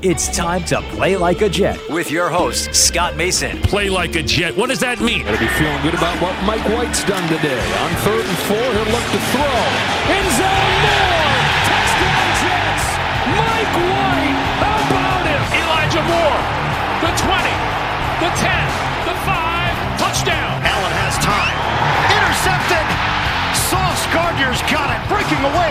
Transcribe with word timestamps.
It's 0.00 0.34
time 0.34 0.64
to 0.64 0.80
play 0.96 1.16
like 1.16 1.42
a 1.42 1.48
Jet 1.48 1.78
with 1.90 2.10
your 2.10 2.28
host, 2.28 2.74
Scott 2.74 3.14
Mason. 3.14 3.60
Play 3.62 3.90
like 3.90 4.16
a 4.16 4.22
Jet. 4.22 4.56
What 4.56 4.70
does 4.70 4.80
that 4.80 4.98
mean? 4.98 5.22
Gotta 5.22 5.38
be 5.38 5.46
feeling 5.54 5.78
good 5.84 5.94
about 5.94 6.18
what 6.18 6.34
Mike 6.42 6.64
White's 6.74 7.04
done 7.06 7.22
today. 7.30 7.60
On 7.86 7.90
third 8.02 8.24
and 8.26 8.38
four, 8.50 8.58
he'll 8.58 8.90
look 8.90 9.06
to 9.14 9.20
throw. 9.30 9.58
End 10.10 10.28
zone 10.34 10.74
Moore! 10.82 11.38
Touchdown 11.70 12.28
Jets! 12.42 12.86
Mike 13.30 13.74
White! 13.78 14.38
How 14.58 14.78
about 14.90 15.22
him? 15.22 15.42
Elijah 15.54 16.02
Moore. 16.02 16.40
The 17.06 17.12
20, 17.22 17.54
the 18.26 18.30
10, 18.42 19.06
the 19.06 19.14
5, 19.22 20.02
touchdown. 20.02 20.50
Allen 20.66 20.94
has 20.98 21.14
time. 21.22 21.54
Intercepted! 22.10 22.86
Sauce 23.70 24.02
Gardner's 24.10 24.58
got 24.66 24.90
it. 24.90 24.98
Breaking 25.06 25.46
away. 25.46 25.70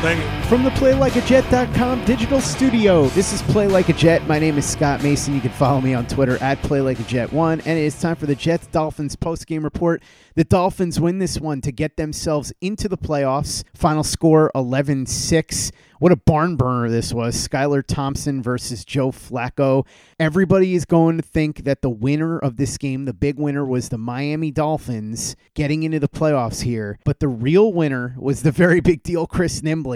thank 0.00 0.20
you. 0.20 0.48
From 0.48 0.64
the 0.64 0.70
PlayLikeAJet.com 0.70 2.04
digital 2.04 2.40
studio, 2.40 3.06
this 3.10 3.32
is 3.32 3.40
Play 3.42 3.68
Like 3.68 3.88
a 3.88 3.92
Jet. 3.92 4.26
My 4.26 4.38
name 4.38 4.58
is 4.58 4.68
Scott 4.68 5.02
Mason. 5.02 5.34
You 5.34 5.40
can 5.40 5.52
follow 5.52 5.80
me 5.80 5.94
on 5.94 6.06
Twitter 6.08 6.42
at 6.42 6.60
PlayLikeAJet1. 6.62 7.62
And 7.64 7.78
it 7.78 7.82
is 7.82 8.00
time 8.00 8.16
for 8.16 8.26
the 8.26 8.34
Jets 8.34 8.66
Dolphins 8.66 9.14
post-game 9.14 9.62
report. 9.62 10.02
The 10.34 10.44
Dolphins 10.44 10.98
win 10.98 11.18
this 11.18 11.38
one 11.38 11.60
to 11.60 11.70
get 11.70 11.96
themselves 11.96 12.52
into 12.60 12.88
the 12.88 12.98
playoffs. 12.98 13.62
Final 13.74 14.02
score 14.02 14.50
11 14.54 15.06
6. 15.06 15.70
What 16.00 16.12
a 16.12 16.16
barn 16.16 16.56
burner 16.56 16.88
this 16.88 17.12
was. 17.12 17.36
Skylar 17.36 17.86
Thompson 17.86 18.42
versus 18.42 18.86
Joe 18.86 19.10
Flacco. 19.10 19.86
Everybody 20.18 20.74
is 20.74 20.86
going 20.86 21.18
to 21.18 21.22
think 21.22 21.64
that 21.64 21.82
the 21.82 21.90
winner 21.90 22.38
of 22.38 22.56
this 22.56 22.78
game, 22.78 23.04
the 23.04 23.12
big 23.12 23.38
winner, 23.38 23.66
was 23.66 23.90
the 23.90 23.98
Miami 23.98 24.50
Dolphins 24.50 25.36
getting 25.52 25.82
into 25.82 26.00
the 26.00 26.08
playoffs 26.08 26.62
here. 26.62 26.98
But 27.04 27.20
the 27.20 27.28
real 27.28 27.70
winner 27.74 28.14
was 28.18 28.42
the 28.42 28.50
very 28.50 28.80
big 28.80 29.02
deal, 29.02 29.26
Chris 29.26 29.60
Nimbley, 29.60 29.89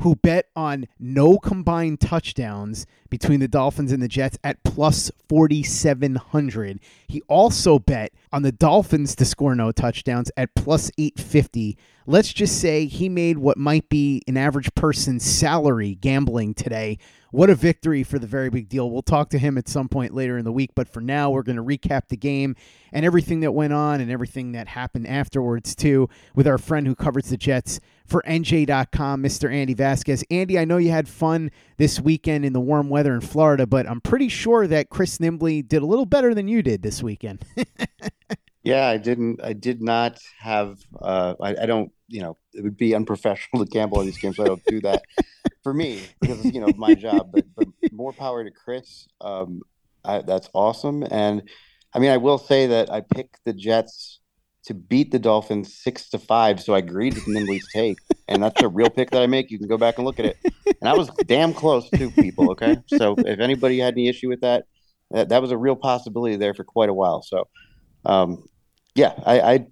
who 0.00 0.16
bet 0.16 0.46
on 0.54 0.86
no 0.98 1.38
combined 1.38 2.00
touchdowns 2.00 2.86
between 3.10 3.40
the 3.40 3.48
Dolphins 3.48 3.92
and 3.92 4.02
the 4.02 4.08
Jets 4.08 4.38
at 4.44 4.62
plus 4.64 5.10
4,700. 5.28 6.80
He 7.06 7.22
also 7.22 7.78
bet 7.78 8.12
on 8.32 8.42
the 8.42 8.52
Dolphins 8.52 9.14
to 9.16 9.24
score 9.24 9.54
no 9.54 9.72
touchdowns 9.72 10.30
at 10.36 10.54
plus 10.54 10.90
850. 10.98 11.76
Let's 12.06 12.32
just 12.32 12.60
say 12.60 12.86
he 12.86 13.08
made 13.08 13.38
what 13.38 13.58
might 13.58 13.88
be 13.88 14.22
an 14.26 14.36
average 14.36 14.74
person's 14.74 15.24
salary 15.24 15.94
gambling 15.94 16.54
today. 16.54 16.98
What 17.30 17.50
a 17.50 17.54
victory 17.54 18.02
for 18.02 18.18
the 18.18 18.26
very 18.26 18.48
big 18.48 18.70
deal. 18.70 18.90
We'll 18.90 19.02
talk 19.02 19.28
to 19.30 19.38
him 19.38 19.58
at 19.58 19.68
some 19.68 19.90
point 19.90 20.14
later 20.14 20.38
in 20.38 20.46
the 20.46 20.52
week, 20.52 20.70
but 20.74 20.88
for 20.88 21.02
now, 21.02 21.30
we're 21.30 21.42
going 21.42 21.56
to 21.56 21.62
recap 21.62 22.08
the 22.08 22.16
game 22.16 22.56
and 22.92 23.04
everything 23.04 23.40
that 23.40 23.52
went 23.52 23.74
on 23.74 24.00
and 24.00 24.10
everything 24.10 24.52
that 24.52 24.68
happened 24.68 25.06
afterwards, 25.06 25.74
too, 25.74 26.08
with 26.34 26.46
our 26.46 26.56
friend 26.56 26.86
who 26.86 26.94
covers 26.94 27.28
the 27.28 27.36
Jets 27.36 27.80
for 28.08 28.22
NJ.com, 28.26 29.22
Mr. 29.22 29.52
Andy 29.52 29.74
Vasquez. 29.74 30.24
Andy, 30.30 30.58
I 30.58 30.64
know 30.64 30.78
you 30.78 30.90
had 30.90 31.08
fun 31.08 31.50
this 31.76 32.00
weekend 32.00 32.44
in 32.44 32.52
the 32.52 32.60
warm 32.60 32.88
weather 32.88 33.14
in 33.14 33.20
Florida, 33.20 33.66
but 33.66 33.88
I'm 33.88 34.00
pretty 34.00 34.28
sure 34.28 34.66
that 34.66 34.90
Chris 34.90 35.18
Nimbley 35.18 35.66
did 35.66 35.82
a 35.82 35.86
little 35.86 36.06
better 36.06 36.34
than 36.34 36.48
you 36.48 36.62
did 36.62 36.82
this 36.82 37.02
weekend. 37.02 37.44
Yeah, 38.68 38.86
I 38.86 38.98
didn't. 38.98 39.42
I 39.42 39.54
did 39.54 39.80
not 39.80 40.20
have. 40.40 40.78
Uh, 41.00 41.34
I, 41.40 41.56
I 41.62 41.64
don't. 41.64 41.90
You 42.06 42.20
know, 42.20 42.36
it 42.52 42.62
would 42.62 42.76
be 42.76 42.94
unprofessional 42.94 43.64
to 43.64 43.70
gamble 43.70 43.98
on 43.98 44.04
these 44.04 44.18
games. 44.18 44.36
So 44.36 44.44
I 44.44 44.46
don't 44.46 44.64
do 44.66 44.82
that 44.82 45.04
for 45.62 45.72
me 45.72 46.02
because 46.20 46.44
you 46.44 46.60
know 46.60 46.68
my 46.76 46.94
job. 46.94 47.30
But, 47.32 47.46
but 47.56 47.66
more 47.92 48.12
power 48.12 48.44
to 48.44 48.50
Chris. 48.50 49.08
Um, 49.22 49.62
I, 50.04 50.20
that's 50.20 50.50
awesome. 50.52 51.02
And 51.10 51.48
I 51.94 51.98
mean, 51.98 52.10
I 52.10 52.18
will 52.18 52.36
say 52.36 52.66
that 52.66 52.92
I 52.92 53.00
picked 53.00 53.42
the 53.46 53.54
Jets 53.54 54.17
to 54.68 54.74
beat 54.74 55.10
the 55.10 55.18
Dolphins 55.18 55.74
six 55.74 56.08
to 56.10 56.18
five. 56.18 56.62
So 56.62 56.74
I 56.74 56.78
agreed 56.78 57.14
with 57.14 57.24
Nimbley's 57.24 57.66
take, 57.74 57.98
and 58.28 58.42
that's 58.42 58.62
a 58.62 58.68
real 58.68 58.88
pick 58.88 59.10
that 59.10 59.22
I 59.22 59.26
make. 59.26 59.50
You 59.50 59.58
can 59.58 59.68
go 59.68 59.76
back 59.76 59.98
and 59.98 60.06
look 60.06 60.18
at 60.18 60.24
it. 60.24 60.38
And 60.80 60.88
I 60.88 60.94
was 60.94 61.10
damn 61.26 61.52
close 61.52 61.90
to 61.90 62.10
people. 62.12 62.50
Okay, 62.52 62.78
so 62.86 63.16
if 63.18 63.40
anybody 63.40 63.78
had 63.78 63.94
any 63.94 64.08
issue 64.08 64.28
with 64.28 64.40
that, 64.40 64.64
that, 65.10 65.28
that 65.28 65.42
was 65.42 65.50
a 65.50 65.58
real 65.58 65.76
possibility 65.76 66.36
there 66.36 66.54
for 66.54 66.64
quite 66.64 66.88
a 66.88 66.94
while. 66.94 67.20
So. 67.22 67.48
Um, 68.04 68.48
yeah, 68.94 69.12
I, 69.26 69.40
I, 69.40 69.66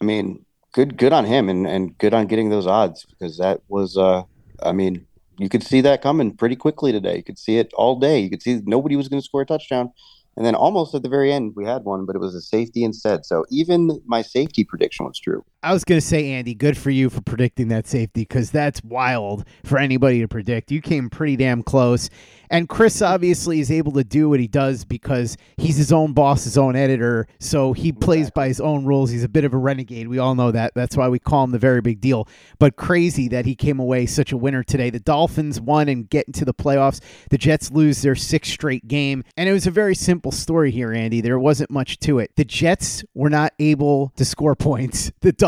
I 0.00 0.04
mean, 0.04 0.44
good, 0.72 0.96
good 0.98 1.12
on 1.12 1.24
him, 1.24 1.48
and 1.48 1.66
and 1.66 1.96
good 1.96 2.12
on 2.12 2.26
getting 2.26 2.50
those 2.50 2.66
odds 2.66 3.06
because 3.06 3.38
that 3.38 3.60
was, 3.68 3.96
uh, 3.96 4.24
I 4.62 4.72
mean, 4.72 5.06
you 5.38 5.48
could 5.48 5.62
see 5.62 5.80
that 5.82 6.02
coming 6.02 6.36
pretty 6.36 6.56
quickly 6.56 6.92
today. 6.92 7.16
You 7.16 7.22
could 7.22 7.38
see 7.38 7.58
it 7.58 7.72
all 7.74 7.98
day. 7.98 8.18
You 8.18 8.28
could 8.28 8.42
see 8.42 8.60
nobody 8.64 8.96
was 8.96 9.08
going 9.08 9.22
to 9.22 9.24
score 9.24 9.42
a 9.42 9.46
touchdown, 9.46 9.92
and 10.38 10.46
then 10.46 10.54
almost 10.54 10.94
at 10.94 11.02
the 11.02 11.08
very 11.08 11.32
end 11.32 11.54
we 11.56 11.64
had 11.64 11.82
one, 11.82 12.06
but 12.06 12.14
it 12.14 12.20
was 12.20 12.32
a 12.32 12.40
safety 12.40 12.84
instead. 12.84 13.26
So 13.26 13.44
even 13.50 14.00
my 14.06 14.22
safety 14.22 14.62
prediction 14.62 15.04
was 15.04 15.18
true. 15.18 15.44
I 15.60 15.72
was 15.72 15.82
going 15.82 16.00
to 16.00 16.06
say, 16.06 16.30
Andy, 16.30 16.54
good 16.54 16.78
for 16.78 16.90
you 16.90 17.10
for 17.10 17.20
predicting 17.20 17.66
that 17.68 17.88
safety 17.88 18.20
because 18.20 18.52
that's 18.52 18.80
wild 18.84 19.44
for 19.64 19.76
anybody 19.76 20.20
to 20.20 20.28
predict. 20.28 20.70
You 20.70 20.80
came 20.80 21.10
pretty 21.10 21.34
damn 21.34 21.64
close. 21.64 22.10
And 22.48 22.68
Chris 22.68 23.02
obviously 23.02 23.58
is 23.58 23.70
able 23.70 23.92
to 23.92 24.04
do 24.04 24.28
what 24.28 24.38
he 24.38 24.46
does 24.46 24.84
because 24.84 25.36
he's 25.56 25.76
his 25.76 25.92
own 25.92 26.12
boss, 26.12 26.44
his 26.44 26.56
own 26.56 26.76
editor. 26.76 27.26
So 27.40 27.72
he 27.72 27.90
plays 27.90 28.30
by 28.30 28.46
his 28.46 28.60
own 28.60 28.86
rules. 28.86 29.10
He's 29.10 29.24
a 29.24 29.28
bit 29.28 29.44
of 29.44 29.52
a 29.52 29.58
renegade. 29.58 30.06
We 30.06 30.18
all 30.18 30.36
know 30.36 30.52
that. 30.52 30.74
That's 30.74 30.96
why 30.96 31.08
we 31.08 31.18
call 31.18 31.42
him 31.42 31.50
the 31.50 31.58
very 31.58 31.80
big 31.80 32.00
deal. 32.00 32.28
But 32.60 32.76
crazy 32.76 33.26
that 33.28 33.44
he 33.44 33.56
came 33.56 33.80
away 33.80 34.06
such 34.06 34.30
a 34.30 34.36
winner 34.36 34.62
today. 34.62 34.90
The 34.90 35.00
Dolphins 35.00 35.60
won 35.60 35.88
and 35.88 36.08
get 36.08 36.28
into 36.28 36.44
the 36.44 36.54
playoffs. 36.54 37.00
The 37.30 37.38
Jets 37.38 37.72
lose 37.72 38.00
their 38.00 38.14
sixth 38.14 38.52
straight 38.52 38.86
game. 38.86 39.24
And 39.36 39.48
it 39.48 39.52
was 39.52 39.66
a 39.66 39.72
very 39.72 39.96
simple 39.96 40.30
story 40.30 40.70
here, 40.70 40.92
Andy. 40.92 41.20
There 41.20 41.38
wasn't 41.38 41.70
much 41.72 41.98
to 42.00 42.20
it. 42.20 42.30
The 42.36 42.44
Jets 42.44 43.02
were 43.12 43.30
not 43.30 43.54
able 43.58 44.12
to 44.16 44.24
score 44.24 44.54
points. 44.54 45.10
The 45.20 45.32
Dolphins 45.32 45.47